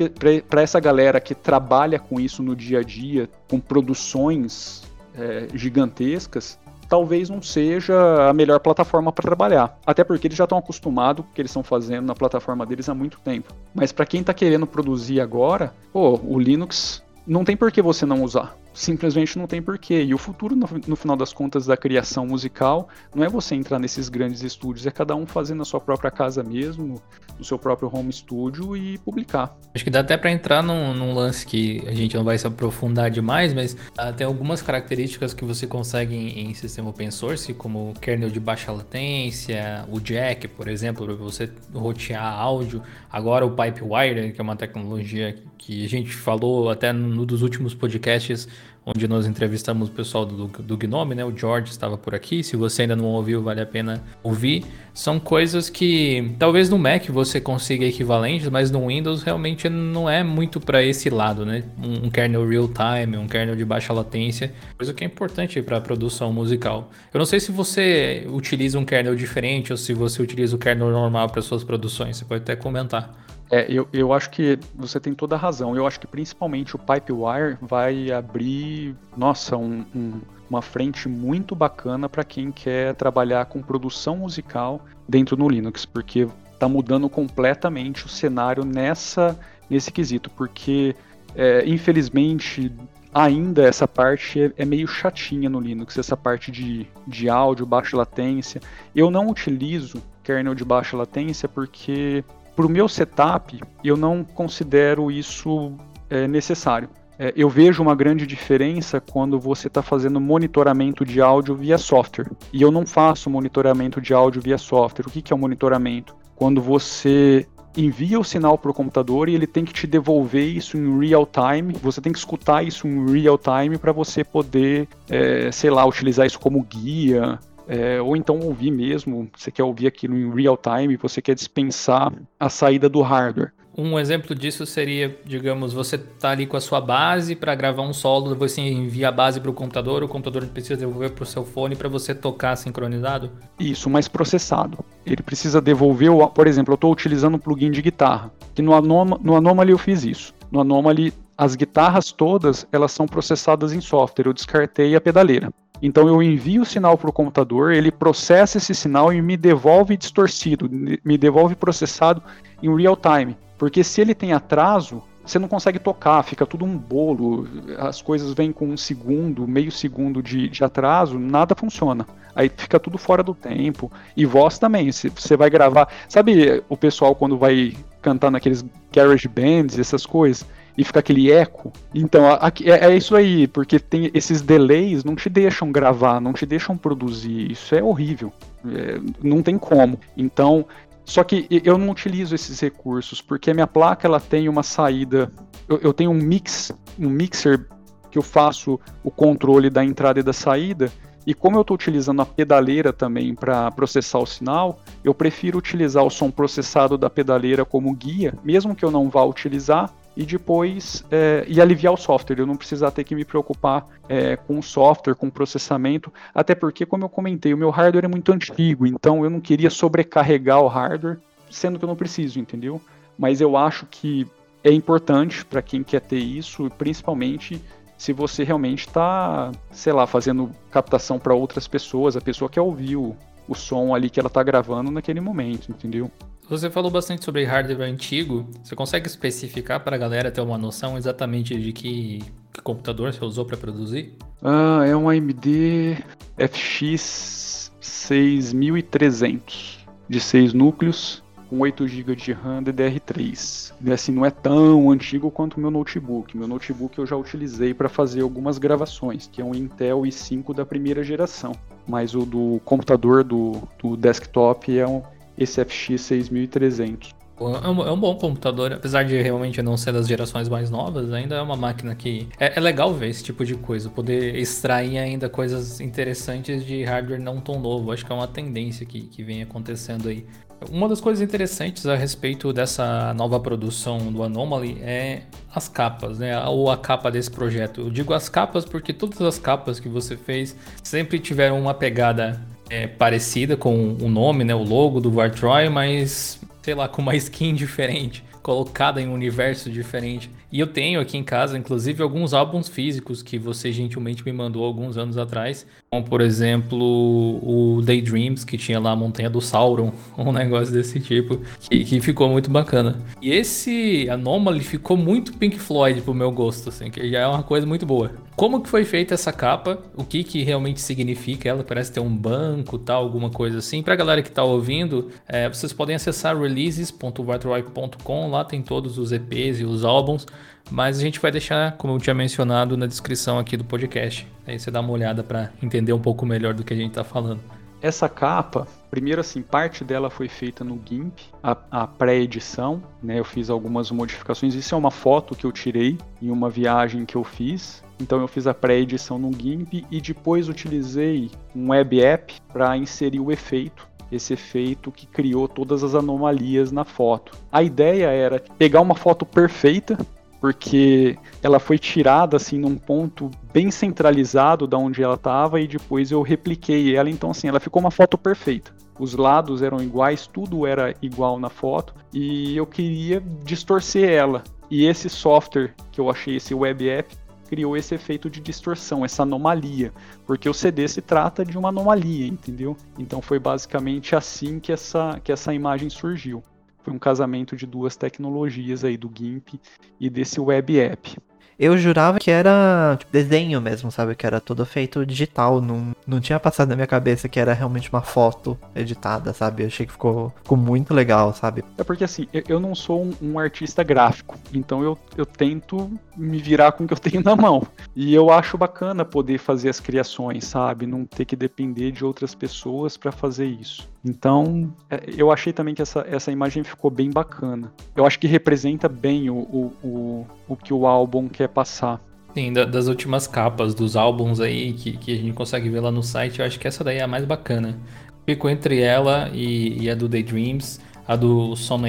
[0.61, 4.83] essa galera que trabalha com isso no dia a dia, com produções
[5.15, 9.79] é, gigantescas, talvez não seja a melhor plataforma para trabalhar.
[9.83, 12.87] Até porque eles já estão acostumados com o que eles estão fazendo na plataforma deles
[12.87, 13.51] há muito tempo.
[13.73, 18.05] Mas para quem está querendo produzir agora, pô, o Linux não tem por que você
[18.05, 20.03] não usar simplesmente não tem porquê.
[20.03, 23.79] E o futuro, no, no, final das contas, da criação musical, não é você entrar
[23.79, 27.01] nesses grandes estúdios, é cada um fazendo a sua própria casa mesmo,
[27.39, 29.57] no seu próprio home studio e publicar.
[29.73, 32.45] Acho que dá até para entrar num, num, lance que a gente não vai se
[32.45, 37.53] aprofundar demais, mas ah, tem algumas características que você consegue em, em sistema open source,
[37.53, 42.83] como o kernel de baixa latência, o jack, por exemplo, para você rotear áudio.
[43.09, 47.73] Agora o Pipewire, que é uma tecnologia que a gente falou até no dos últimos
[47.73, 48.47] podcasts
[48.85, 51.25] onde nós entrevistamos o pessoal do, do Gnome, né?
[51.25, 52.43] O George estava por aqui.
[52.43, 54.63] Se você ainda não ouviu, vale a pena ouvir.
[54.93, 60.23] São coisas que talvez no Mac você consiga equivalentes, mas no Windows realmente não é
[60.23, 61.63] muito para esse lado, né?
[61.83, 65.77] Um, um kernel real time, um kernel de baixa latência, coisa que é importante para
[65.77, 66.91] a produção musical.
[67.13, 70.91] Eu não sei se você utiliza um kernel diferente ou se você utiliza o kernel
[70.91, 72.17] normal para suas produções.
[72.17, 73.24] Você pode até comentar.
[73.51, 75.75] É, eu, eu acho que você tem toda a razão.
[75.75, 82.09] Eu acho que principalmente o Pipewire vai abrir, nossa, um, um, uma frente muito bacana
[82.09, 88.09] para quem quer trabalhar com produção musical dentro do Linux, porque está mudando completamente o
[88.09, 89.37] cenário nessa
[89.69, 90.95] nesse quesito, porque
[91.35, 92.71] é, infelizmente
[93.13, 97.95] ainda essa parte é, é, meio chatinha no Linux, essa parte de, de áudio, baixa
[97.95, 98.61] latência.
[98.95, 102.23] Eu não utilizo kernel de baixa latência porque
[102.55, 105.73] para o meu setup, eu não considero isso
[106.09, 106.89] é, necessário.
[107.17, 112.29] É, eu vejo uma grande diferença quando você está fazendo monitoramento de áudio via software.
[112.51, 115.05] E eu não faço monitoramento de áudio via software.
[115.07, 116.15] O que, que é o monitoramento?
[116.35, 120.77] Quando você envia o sinal para o computador e ele tem que te devolver isso
[120.77, 121.73] em real time.
[121.81, 126.25] Você tem que escutar isso em real time para você poder, é, sei lá, utilizar
[126.25, 127.39] isso como guia.
[127.67, 132.13] É, ou então ouvir mesmo, você quer ouvir aquilo em real time, você quer dispensar
[132.39, 133.51] a saída do hardware.
[133.77, 137.91] Um exemplo disso seria, digamos, você tá ali com a sua base para gravar um
[137.91, 141.43] solo, você envia a base para o computador, o computador precisa devolver para o seu
[141.43, 143.31] fone para você tocar sincronizado?
[143.59, 144.77] Isso, mas processado.
[145.05, 148.73] Ele precisa devolver, o, por exemplo, eu estou utilizando um plugin de guitarra, que no,
[148.73, 150.33] Anom no Anomaly eu fiz isso.
[150.49, 155.51] No Anomaly, as guitarras todas, elas são processadas em software, eu descartei a pedaleira.
[155.81, 159.97] Então eu envio o sinal para o computador, ele processa esse sinal e me devolve
[159.97, 160.69] distorcido,
[161.03, 162.21] me devolve processado
[162.61, 163.37] em real time.
[163.57, 167.47] Porque se ele tem atraso, você não consegue tocar, fica tudo um bolo,
[167.79, 172.05] as coisas vêm com um segundo, meio segundo de, de atraso, nada funciona.
[172.35, 173.91] Aí fica tudo fora do tempo.
[174.15, 175.87] E voz também, você vai gravar.
[176.07, 180.45] Sabe o pessoal quando vai cantar naqueles garage bands, essas coisas,
[180.77, 181.71] e fica aquele eco?
[181.93, 186.45] Então, é, é, isso aí, porque tem esses delays não te deixam gravar, não te
[186.45, 187.51] deixam produzir.
[187.51, 188.31] Isso é horrível.
[188.65, 189.99] É, não tem como.
[190.17, 190.65] Então,
[191.05, 195.31] só que eu não utilizo esses recursos, porque a minha placa ela tem uma saída.
[195.69, 197.67] Eu, eu tenho um mix, um mixer
[198.11, 200.91] que eu faço o controle da entrada e da saída.
[201.27, 206.03] E como eu estou utilizando a pedaleira também para processar o sinal, eu prefiro utilizar
[206.03, 211.03] o som processado da pedaleira como guia, mesmo que eu não vá utilizar, e depois
[211.11, 214.63] é, e aliviar o software, eu não precisar ter que me preocupar é, com o
[214.63, 218.87] software, com o processamento, até porque, como eu comentei, o meu hardware é muito antigo,
[218.87, 221.17] então eu não queria sobrecarregar o hardware,
[221.49, 222.81] sendo que eu não preciso, entendeu?
[223.17, 224.25] Mas eu acho que
[224.63, 227.61] é importante para quem quer ter isso, principalmente
[227.97, 232.97] se você realmente está, sei lá, fazendo captação para outras pessoas, a pessoa quer ouvir
[232.97, 233.15] o,
[233.47, 236.11] o som ali que ela está gravando naquele momento, entendeu?
[236.47, 238.47] Você falou bastante sobre hardware antigo.
[238.63, 242.19] Você consegue especificar para a galera ter uma noção exatamente de que,
[242.53, 244.13] que computador você usou para produzir?
[244.43, 245.97] Ah, é um AMD
[246.37, 253.73] FX 6300 de 6 núcleos com 8 GB de RAM DDR3.
[253.83, 256.37] E assim, não é tão antigo quanto o meu notebook.
[256.37, 260.65] Meu notebook eu já utilizei para fazer algumas gravações, que é um Intel i5 da
[260.65, 261.53] primeira geração.
[261.87, 265.01] Mas o do computador do, do desktop é um,
[265.37, 267.15] esse FX 6300.
[267.37, 271.11] É um, é um, bom computador, apesar de realmente não ser das gerações mais novas,
[271.11, 272.29] ainda é uma máquina que.
[272.39, 277.19] É, é, legal ver esse tipo de coisa, poder extrair ainda coisas interessantes de hardware
[277.19, 277.91] não tão novo.
[277.91, 280.25] Acho que é uma tendência que, que vem acontecendo aí.
[280.71, 286.41] Uma das coisas interessantes a respeito dessa nova produção do Anomaly é as capas, né?
[286.47, 287.81] Ou a capa desse projeto.
[287.81, 292.41] Eu digo as capas porque todas as capas que você fez sempre tiveram uma pegada
[292.69, 297.15] é, parecida com o nome, né, o logo do Vartroy, mas sei lá, com uma
[297.17, 300.29] skin diferente, colocada em um universo diferente.
[300.51, 304.63] E eu tenho aqui em casa, inclusive, alguns álbuns físicos que você gentilmente me mandou
[304.63, 305.65] alguns anos atrás.
[305.89, 310.99] Como, por exemplo, o Daydreams, que tinha lá a Montanha do Sauron, um negócio desse
[310.99, 312.99] tipo, que, que ficou muito bacana.
[313.19, 317.41] E esse Anomaly ficou muito Pink Floyd pro meu gosto, assim, que já é uma
[317.41, 318.11] coisa muito boa.
[318.35, 319.79] Como que foi feita essa capa?
[319.95, 321.63] O que que realmente significa ela?
[321.63, 323.81] Parece ter um banco, tal, alguma coisa assim.
[323.81, 329.59] Pra galera que tá ouvindo, é, vocês podem acessar releases.vartroy.com, lá tem todos os EPs
[329.59, 330.25] e os álbuns.
[330.69, 334.27] Mas a gente vai deixar, como eu tinha mencionado, na descrição aqui do podcast.
[334.47, 337.03] Aí você dá uma olhada para entender um pouco melhor do que a gente está
[337.03, 337.39] falando.
[337.81, 343.19] Essa capa, primeiro assim, parte dela foi feita no GIMP, a, a pré-edição, né?
[343.19, 344.55] Eu fiz algumas modificações.
[344.55, 347.83] Isso é uma foto que eu tirei em uma viagem que eu fiz.
[347.99, 353.19] Então eu fiz a pré-edição no GIMP e depois utilizei um web app para inserir
[353.19, 357.37] o efeito esse efeito que criou todas as anomalias na foto.
[357.51, 359.97] A ideia era pegar uma foto perfeita,
[360.39, 366.11] porque ela foi tirada assim num ponto bem centralizado da onde ela estava e depois
[366.11, 368.71] eu repliquei ela, então assim, ela ficou uma foto perfeita.
[368.99, 374.43] Os lados eram iguais, tudo era igual na foto e eu queria distorcer ela.
[374.69, 377.15] E esse software que eu achei, esse web app,
[377.47, 379.93] criou esse efeito de distorção, essa anomalia,
[380.25, 382.75] porque o CD se trata de uma anomalia, entendeu?
[382.97, 386.43] Então foi basicamente assim que essa, que essa imagem surgiu.
[386.83, 389.59] Foi um casamento de duas tecnologias aí do GIMP
[389.99, 391.17] e desse web app.
[391.57, 394.15] Eu jurava que era tipo, desenho mesmo, sabe?
[394.15, 395.61] Que era todo feito digital.
[395.61, 399.63] Não, não tinha passado na minha cabeça que era realmente uma foto editada, sabe?
[399.63, 401.63] Eu achei que ficou, ficou muito legal, sabe?
[401.77, 406.39] É porque assim, eu não sou um, um artista gráfico, então eu, eu tento me
[406.39, 407.65] virar com o que eu tenho na mão.
[407.95, 410.85] E eu acho bacana poder fazer as criações, sabe?
[410.85, 413.87] Não ter que depender de outras pessoas para fazer isso.
[414.05, 417.73] Então, é, eu achei também que essa, essa imagem ficou bem bacana.
[417.95, 421.99] Eu acho que representa bem o, o, o, o que o álbum quer passar.
[422.35, 426.03] Sim, das últimas capas dos álbuns aí que, que a gente consegue ver lá no
[426.03, 427.79] site, eu acho que essa daí é a mais bacana.
[428.25, 430.79] Fico entre ela e, e a do Daydreams.
[431.07, 431.81] A do Son,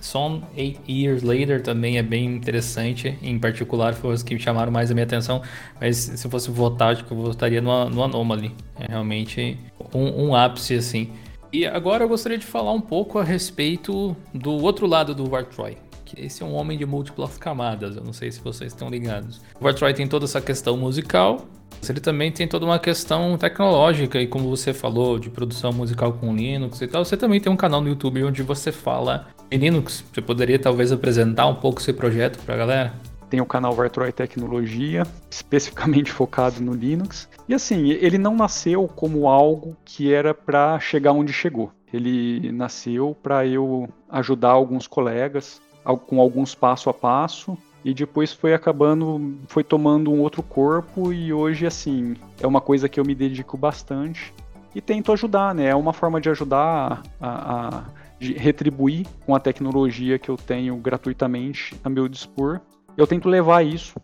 [0.00, 3.18] Son Eight Years Later também é bem interessante.
[3.22, 5.42] Em particular, foi os que chamaram mais a minha atenção.
[5.80, 8.54] Mas se eu fosse votar, acho que eu votaria no, no Anomaly.
[8.78, 9.58] É realmente
[9.94, 11.10] um, um ápice, assim.
[11.52, 15.76] E agora eu gostaria de falar um pouco a respeito do outro lado do Wartroy.
[16.02, 19.38] Que esse é um homem de múltiplas camadas, eu não sei se vocês estão ligados.
[19.60, 21.46] O Wartroy tem toda essa questão musical,
[21.78, 26.14] mas ele também tem toda uma questão tecnológica, e como você falou, de produção musical
[26.14, 29.58] com Linux e tal, você também tem um canal no YouTube onde você fala em
[29.58, 30.02] Linux.
[30.10, 32.94] Você poderia talvez apresentar um pouco esse projeto para a galera?
[33.32, 37.30] Tem o canal Vartroy Tecnologia, especificamente focado no Linux.
[37.48, 41.72] E assim, ele não nasceu como algo que era para chegar onde chegou.
[41.90, 45.62] Ele nasceu para eu ajudar alguns colegas
[46.06, 51.32] com alguns passo a passo e depois foi acabando, foi tomando um outro corpo e
[51.32, 54.32] hoje assim é uma coisa que eu me dedico bastante
[54.74, 55.68] e tento ajudar, né?
[55.68, 57.84] É uma forma de ajudar a, a
[58.20, 62.60] de retribuir com a tecnologia que eu tenho gratuitamente a meu dispor
[62.96, 63.94] eu tento levar isso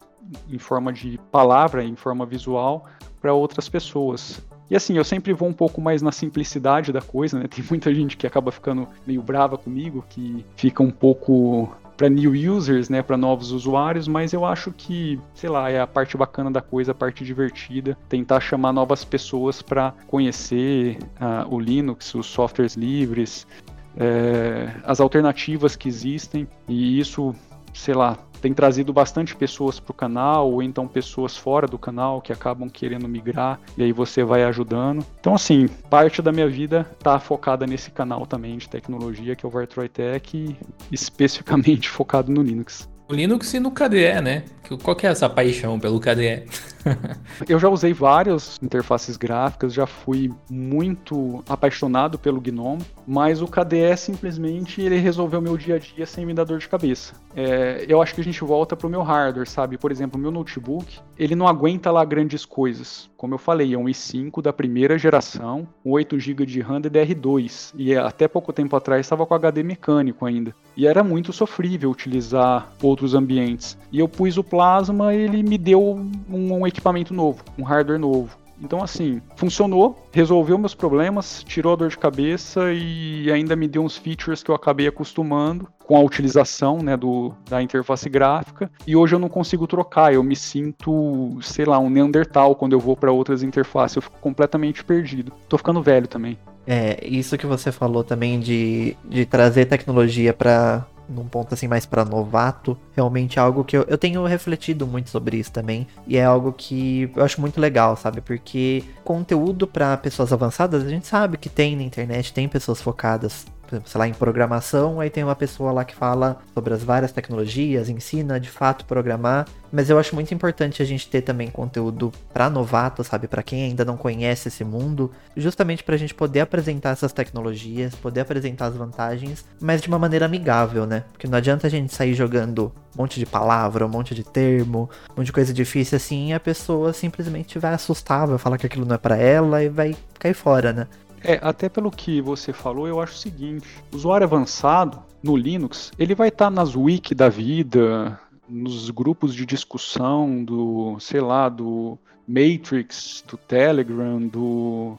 [0.50, 2.86] em forma de palavra, em forma visual,
[3.20, 4.42] para outras pessoas.
[4.70, 7.46] E assim, eu sempre vou um pouco mais na simplicidade da coisa, né?
[7.48, 12.32] Tem muita gente que acaba ficando meio brava comigo, que fica um pouco para new
[12.32, 16.48] users, né, para novos usuários, mas eu acho que, sei lá, é a parte bacana
[16.48, 22.26] da coisa, a parte divertida, tentar chamar novas pessoas para conhecer uh, o Linux, os
[22.26, 23.48] softwares livres,
[23.96, 27.34] é, as alternativas que existem, e isso,
[27.74, 32.20] sei lá, tem trazido bastante pessoas para o canal, ou então pessoas fora do canal
[32.20, 35.04] que acabam querendo migrar, e aí você vai ajudando.
[35.20, 39.48] Então, assim, parte da minha vida está focada nesse canal também de tecnologia, que é
[39.48, 40.56] o Vartroy Tech,
[40.90, 42.88] especificamente focado no Linux.
[43.10, 44.44] Linux e no KDE, né?
[44.82, 46.44] Qual que é essa paixão pelo KDE?
[47.48, 53.96] eu já usei várias interfaces gráficas, já fui muito apaixonado pelo GNOME, mas o KDE
[53.96, 57.14] simplesmente ele resolveu meu dia a dia sem me dar dor de cabeça.
[57.34, 59.78] É, eu acho que a gente volta pro meu hardware, sabe?
[59.78, 63.08] Por exemplo, meu notebook, ele não aguenta lá grandes coisas.
[63.16, 67.96] Como eu falei, é um i5 da primeira geração, 8 GB de RAM DDR2, e
[67.96, 70.54] até pouco tempo atrás estava com HD mecânico ainda.
[70.78, 73.76] E era muito sofrível utilizar outros ambientes.
[73.90, 78.38] E eu pus o Plasma, ele me deu um, um equipamento novo, um hardware novo.
[78.62, 83.82] Então, assim, funcionou, resolveu meus problemas, tirou a dor de cabeça e ainda me deu
[83.82, 88.70] uns features que eu acabei acostumando com a utilização né, do, da interface gráfica.
[88.86, 92.80] E hoje eu não consigo trocar, eu me sinto, sei lá, um Neandertal quando eu
[92.80, 95.32] vou para outras interfaces, eu fico completamente perdido.
[95.48, 96.38] Tô ficando velho também.
[96.70, 101.86] É, isso que você falou também de, de trazer tecnologia para num ponto assim mais
[101.86, 106.18] para novato, realmente é algo que eu, eu tenho refletido muito sobre isso também, e
[106.18, 108.20] é algo que eu acho muito legal, sabe?
[108.20, 113.46] Porque conteúdo para pessoas avançadas, a gente sabe que tem na internet, tem pessoas focadas
[113.84, 117.88] sei lá, em programação, aí tem uma pessoa lá que fala sobre as várias tecnologias,
[117.88, 122.48] ensina de fato programar, mas eu acho muito importante a gente ter também conteúdo para
[122.48, 126.90] novato, sabe, para quem ainda não conhece esse mundo, justamente para a gente poder apresentar
[126.90, 131.04] essas tecnologias, poder apresentar as vantagens, mas de uma maneira amigável, né?
[131.12, 134.88] Porque não adianta a gente sair jogando um monte de palavra, um monte de termo,
[135.10, 138.66] um monte de coisa difícil assim, e a pessoa simplesmente vai assustar, vai falar que
[138.66, 140.86] aquilo não é para ela e vai cair fora, né?
[141.22, 145.92] É, até pelo que você falou, eu acho o seguinte: o usuário avançado no Linux,
[145.98, 151.48] ele vai estar tá nas wiki da vida, nos grupos de discussão do, sei lá,
[151.48, 154.98] do Matrix, do Telegram, do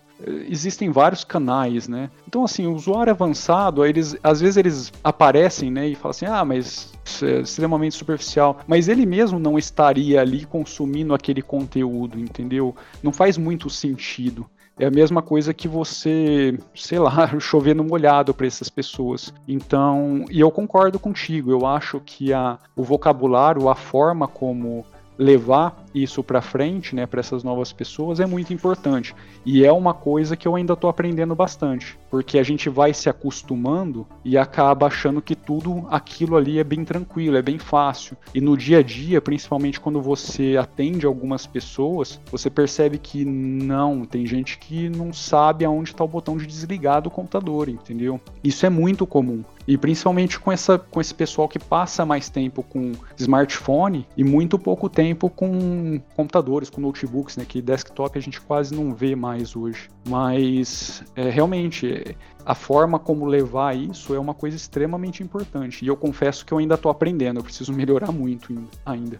[0.49, 2.09] existem vários canais, né?
[2.27, 6.43] Então assim, o usuário avançado, eles às vezes eles aparecem, né, e falam assim: "Ah,
[6.43, 12.75] mas isso é extremamente superficial", mas ele mesmo não estaria ali consumindo aquele conteúdo, entendeu?
[13.01, 14.45] Não faz muito sentido
[14.79, 19.33] é a mesma coisa que você, sei lá, chover no molhado para essas pessoas.
[19.47, 24.85] Então, e eu concordo contigo, eu acho que a, o vocabulário, a forma como
[25.17, 29.15] levar isso para frente, né, para essas novas pessoas é muito importante.
[29.45, 33.09] E é uma coisa que eu ainda estou aprendendo bastante, porque a gente vai se
[33.09, 38.17] acostumando e acaba achando que tudo aquilo ali é bem tranquilo, é bem fácil.
[38.33, 44.05] E no dia a dia, principalmente quando você atende algumas pessoas, você percebe que não,
[44.05, 48.19] tem gente que não sabe aonde está o botão de desligar do computador, entendeu?
[48.43, 49.43] Isso é muito comum.
[49.67, 54.57] E principalmente com, essa, com esse pessoal que passa mais tempo com smartphone e muito
[54.57, 55.78] pouco tempo com
[56.15, 57.45] computadores, com notebooks, né?
[57.47, 59.89] Que desktop a gente quase não vê mais hoje.
[60.07, 62.15] Mas é, realmente
[62.45, 65.83] a forma como levar isso é uma coisa extremamente importante.
[65.83, 68.53] E eu confesso que eu ainda estou aprendendo, eu preciso melhorar muito
[68.85, 69.19] ainda.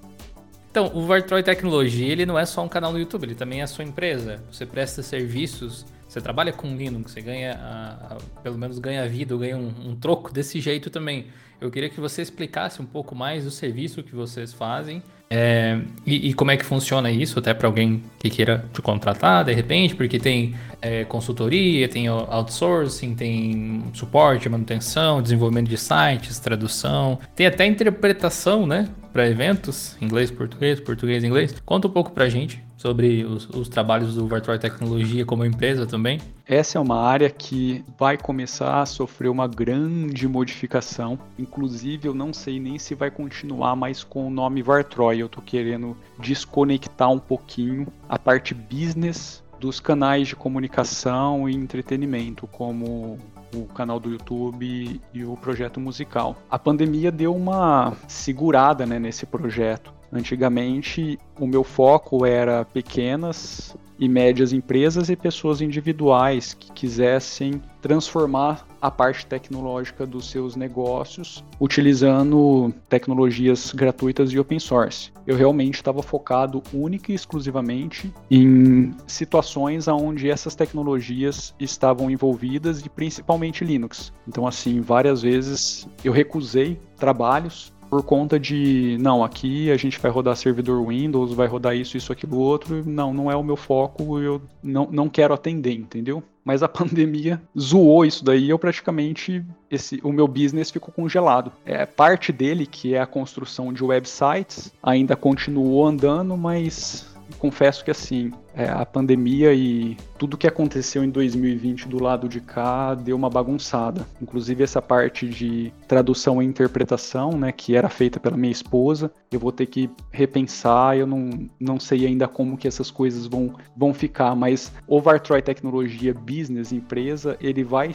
[0.71, 3.63] Então, o Vartroy Tecnologia, ele não é só um canal no YouTube, ele também é
[3.63, 4.43] a sua empresa.
[4.51, 9.37] Você presta serviços você trabalha com Linux, você ganha, a, a, pelo menos ganha vida,
[9.37, 11.27] ganha um, um, troco desse jeito também.
[11.61, 16.29] Eu queria que você explicasse um pouco mais do serviço que vocês fazem é, e,
[16.29, 19.93] e, como é que funciona isso, até para alguém que queira te contratar de repente,
[19.93, 27.67] porque tem é, consultoria, tem outsourcing, tem suporte, manutenção, desenvolvimento de sites, tradução, tem até
[27.67, 31.55] interpretação, né, para eventos, inglês, português, português, inglês.
[31.65, 35.85] Conta um pouco para a gente sobre os, os trabalhos do Virtual Tecnologia como empresa
[35.85, 36.19] também?
[36.47, 41.19] Essa é uma área que vai começar a sofrer uma grande modificação.
[41.37, 45.19] Inclusive, eu não sei nem se vai continuar mais com o nome Vartroy.
[45.19, 52.47] Eu estou querendo desconectar um pouquinho a parte business dos canais de comunicação e entretenimento,
[52.47, 53.19] como
[53.55, 56.35] o canal do YouTube e o projeto musical.
[56.49, 59.93] A pandemia deu uma segurada né, nesse projeto.
[60.11, 68.65] Antigamente, o meu foco era pequenas e médias empresas e pessoas individuais que quisessem transformar
[68.81, 75.11] a parte tecnológica dos seus negócios utilizando tecnologias gratuitas e open source.
[75.27, 82.89] Eu realmente estava focado única e exclusivamente em situações onde essas tecnologias estavam envolvidas e
[82.89, 84.13] principalmente Linux.
[84.27, 90.11] Então, assim, várias vezes eu recusei trabalhos por conta de, não, aqui a gente vai
[90.11, 92.83] rodar servidor Windows, vai rodar isso, isso, aquilo, outro.
[92.85, 96.23] Não, não é o meu foco, eu não, não quero atender, entendeu?
[96.43, 101.51] Mas a pandemia zoou isso daí, eu praticamente, esse, o meu business ficou congelado.
[101.65, 107.09] É, parte dele, que é a construção de websites, ainda continuou andando, mas
[107.39, 112.41] confesso que assim, é, a pandemia e tudo que aconteceu em 2020 do lado de
[112.41, 114.05] cá deu uma bagunçada.
[114.21, 119.39] Inclusive essa parte de tradução e interpretação, né, que era feita pela minha esposa, eu
[119.39, 123.93] vou ter que repensar, eu não, não sei ainda como que essas coisas vão, vão
[123.93, 127.93] ficar, mas o Vartroy Tecnologia Business, empresa, ele vai,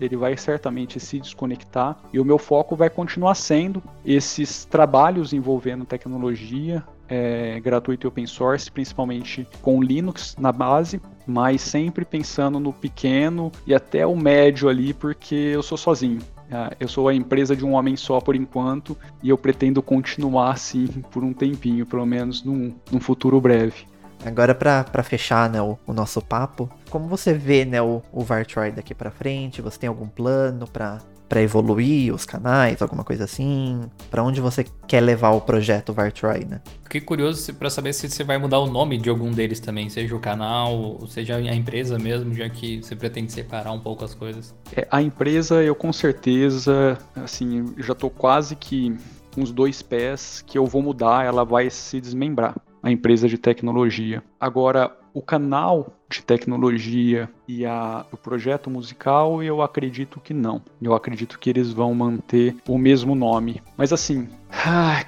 [0.00, 5.84] ele vai certamente se desconectar e o meu foco vai continuar sendo esses trabalhos envolvendo
[5.84, 12.72] tecnologia, é, gratuito e open source, principalmente com Linux na base, mas sempre pensando no
[12.72, 16.20] pequeno e até o médio ali, porque eu sou sozinho.
[16.50, 20.52] Ah, eu sou a empresa de um homem só por enquanto e eu pretendo continuar
[20.52, 23.86] assim por um tempinho, pelo menos num, num futuro breve.
[24.24, 28.70] Agora, para fechar né, o, o, nosso papo, como você vê né, o, o Vartroy
[28.70, 29.60] daqui para frente?
[29.60, 30.98] Você tem algum plano para
[31.28, 33.80] para evoluir os canais, alguma coisa assim?
[34.10, 36.60] Para onde você quer levar o projeto Vartroy, né?
[36.82, 40.14] Fiquei curioso para saber se você vai mudar o nome de algum deles também, seja
[40.14, 44.54] o canal, seja a empresa mesmo, já que você pretende separar um pouco as coisas.
[44.76, 48.96] É, a empresa, eu com certeza, assim, já tô quase que
[49.36, 52.54] uns dois pés que eu vou mudar, ela vai se desmembrar.
[52.82, 54.22] A empresa de tecnologia.
[54.38, 60.60] Agora, o canal de tecnologia e a, o projeto musical, eu acredito que não.
[60.82, 63.62] Eu acredito que eles vão manter o mesmo nome.
[63.76, 64.28] Mas assim,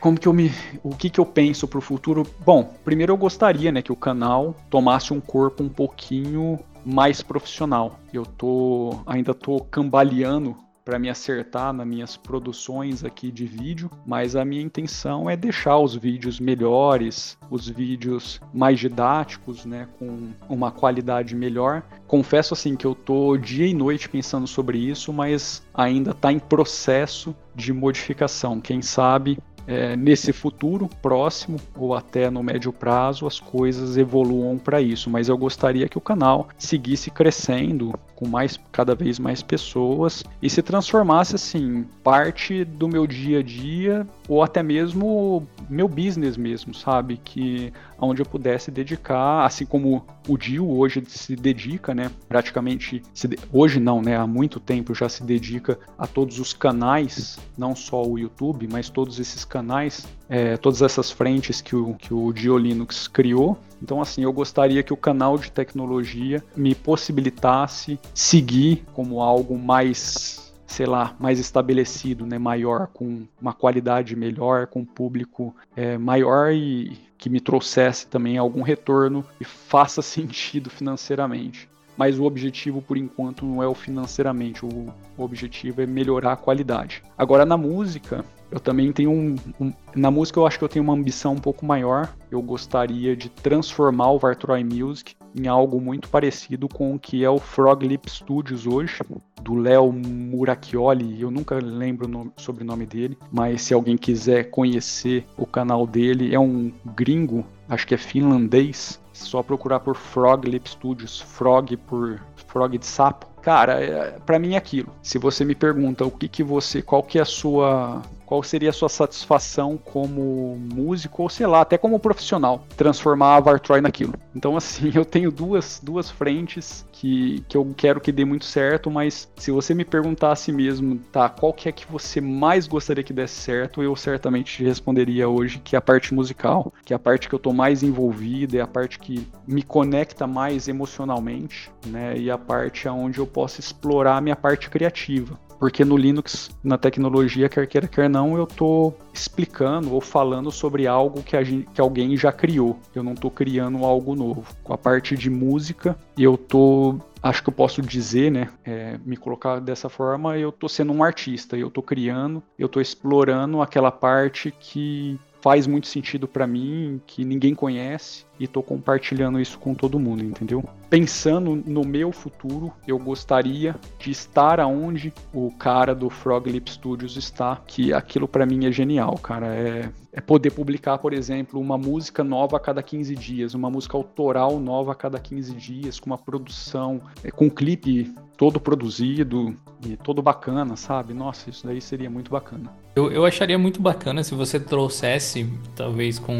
[0.00, 0.52] como que eu me.
[0.82, 2.24] O que, que eu penso pro futuro?
[2.44, 7.98] Bom, primeiro eu gostaria né, que o canal tomasse um corpo um pouquinho mais profissional.
[8.12, 10.56] Eu tô ainda tô cambaleando
[10.86, 15.78] para me acertar nas minhas produções aqui de vídeo, mas a minha intenção é deixar
[15.78, 21.82] os vídeos melhores, os vídeos mais didáticos, né, com uma qualidade melhor.
[22.06, 26.38] Confesso assim que eu tô dia e noite pensando sobre isso, mas ainda está em
[26.38, 28.60] processo de modificação.
[28.60, 34.80] Quem sabe é, nesse futuro próximo ou até no médio prazo as coisas evoluam para
[34.80, 35.10] isso.
[35.10, 40.48] Mas eu gostaria que o canal seguisse crescendo com mais cada vez mais pessoas e
[40.48, 46.74] se transformasse assim parte do meu dia a dia ou até mesmo meu business mesmo,
[46.74, 47.20] sabe?
[47.22, 52.10] Que onde eu pudesse dedicar, assim como o Dio hoje se dedica, né?
[52.28, 53.38] Praticamente, de...
[53.52, 54.16] hoje não, né?
[54.16, 58.88] Há muito tempo já se dedica a todos os canais, não só o YouTube, mas
[58.88, 63.58] todos esses canais é, todas essas frentes que o, que o Dio Linux criou.
[63.82, 70.44] Então, assim, eu gostaria que o canal de tecnologia me possibilitasse seguir como algo mais
[70.66, 76.52] sei lá, mais estabelecido, né, maior, com uma qualidade melhor, com um público é, maior
[76.52, 81.68] e que me trouxesse também algum retorno e faça sentido financeiramente.
[81.96, 87.02] Mas o objetivo, por enquanto, não é o financeiramente, o objetivo é melhorar a qualidade.
[87.16, 90.84] Agora, na música, eu também tenho um, um, Na música, eu acho que eu tenho
[90.84, 92.08] uma ambição um pouco maior.
[92.30, 97.28] Eu gostaria de transformar o Vartroy Music em algo muito parecido com o que é
[97.28, 98.98] o Frog Lip Studios hoje,
[99.42, 101.20] do Léo Muracchioli.
[101.20, 106.40] Eu nunca lembro o sobrenome dele, mas se alguém quiser conhecer o canal dele, é
[106.40, 109.00] um gringo, acho que é finlandês.
[109.12, 113.26] Só procurar por Frog Lip Studios, Frog por Frog de sapo.
[113.42, 114.92] Cara, é, para mim é aquilo.
[115.02, 118.70] Se você me pergunta o que que você, qual que é a sua qual seria
[118.70, 124.12] a sua satisfação como músico ou sei lá, até como profissional, transformar a Vartroy naquilo.
[124.34, 128.90] Então assim, eu tenho duas, duas frentes que, que eu quero que dê muito certo,
[128.90, 133.12] mas se você me perguntasse mesmo, tá, qual que é que você mais gostaria que
[133.12, 137.28] desse certo, eu certamente responderia hoje que é a parte musical, que é a parte
[137.28, 142.30] que eu tô mais envolvido, é a parte que me conecta mais emocionalmente, né, e
[142.30, 147.48] a parte onde eu posso explorar a minha parte criativa porque no Linux, na tecnologia,
[147.48, 152.16] quer queira, quer não, eu estou explicando ou falando sobre algo que, gente, que alguém
[152.16, 152.78] já criou.
[152.94, 154.44] Eu não estou criando algo novo.
[154.62, 159.16] Com a parte de música, eu estou acho que eu posso dizer, né, é, me
[159.16, 163.90] colocar dessa forma, eu estou sendo um artista, eu estou criando, eu estou explorando aquela
[163.90, 169.76] parte que faz muito sentido para mim, que ninguém conhece e tô compartilhando isso com
[169.76, 170.64] todo mundo, entendeu?
[170.90, 177.16] Pensando no meu futuro, eu gostaria de estar aonde o cara do Frog Lip Studios
[177.16, 181.76] está, que aquilo para mim é genial, cara, é é poder publicar, por exemplo, uma
[181.76, 186.06] música nova a cada 15 dias, uma música autoral nova a cada 15 dias, com
[186.06, 189.54] uma produção, é, com um clipe todo produzido
[189.84, 191.12] e todo bacana, sabe?
[191.12, 192.72] Nossa, isso daí seria muito bacana.
[192.96, 196.32] Eu, eu acharia muito bacana se você trouxesse, talvez com.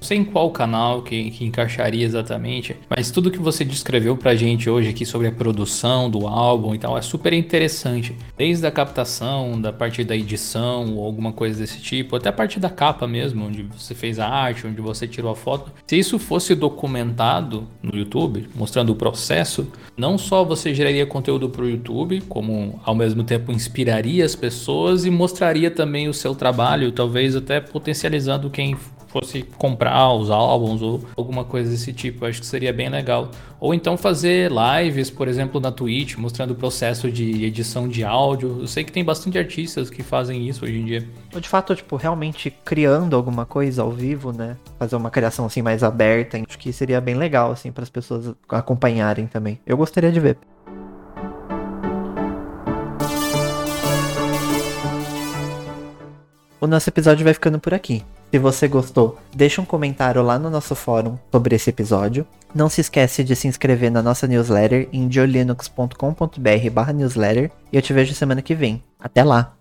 [0.00, 4.34] Não sei em qual canal que, que encaixaria exatamente, mas tudo que você descreveu pra
[4.34, 8.16] gente hoje aqui sobre a produção do álbum e tal é super interessante.
[8.34, 12.58] Desde a captação, da parte da edição ou alguma coisa desse tipo, até a parte
[12.58, 15.70] da capa mesmo, onde você fez a arte, onde você tirou a foto.
[15.86, 21.68] Se isso fosse documentado no YouTube, mostrando o processo, não só você geraria conteúdo pro
[21.68, 27.36] YouTube, como ao mesmo tempo inspiraria as pessoas e mostraria também o seu trabalho, talvez
[27.36, 28.76] até potencializando quem
[29.10, 32.24] fosse comprar os álbuns ou alguma coisa desse tipo.
[32.24, 33.30] Acho que seria bem legal.
[33.58, 38.58] Ou então fazer lives, por exemplo, na Twitch, mostrando o processo de edição de áudio.
[38.60, 41.06] Eu sei que tem bastante artistas que fazem isso hoje em dia.
[41.38, 44.56] De fato, tipo, realmente criando alguma coisa ao vivo, né?
[44.78, 46.38] Fazer uma criação assim mais aberta.
[46.48, 49.58] Acho que seria bem legal, assim, para as pessoas acompanharem também.
[49.66, 50.38] Eu gostaria de ver.
[56.60, 58.04] O nosso episódio vai ficando por aqui.
[58.30, 62.26] Se você gostou, deixa um comentário lá no nosso fórum sobre esse episódio.
[62.54, 68.14] Não se esquece de se inscrever na nossa newsletter em diolinux.com.br/newsletter e eu te vejo
[68.14, 68.82] semana que vem.
[69.00, 69.54] Até lá.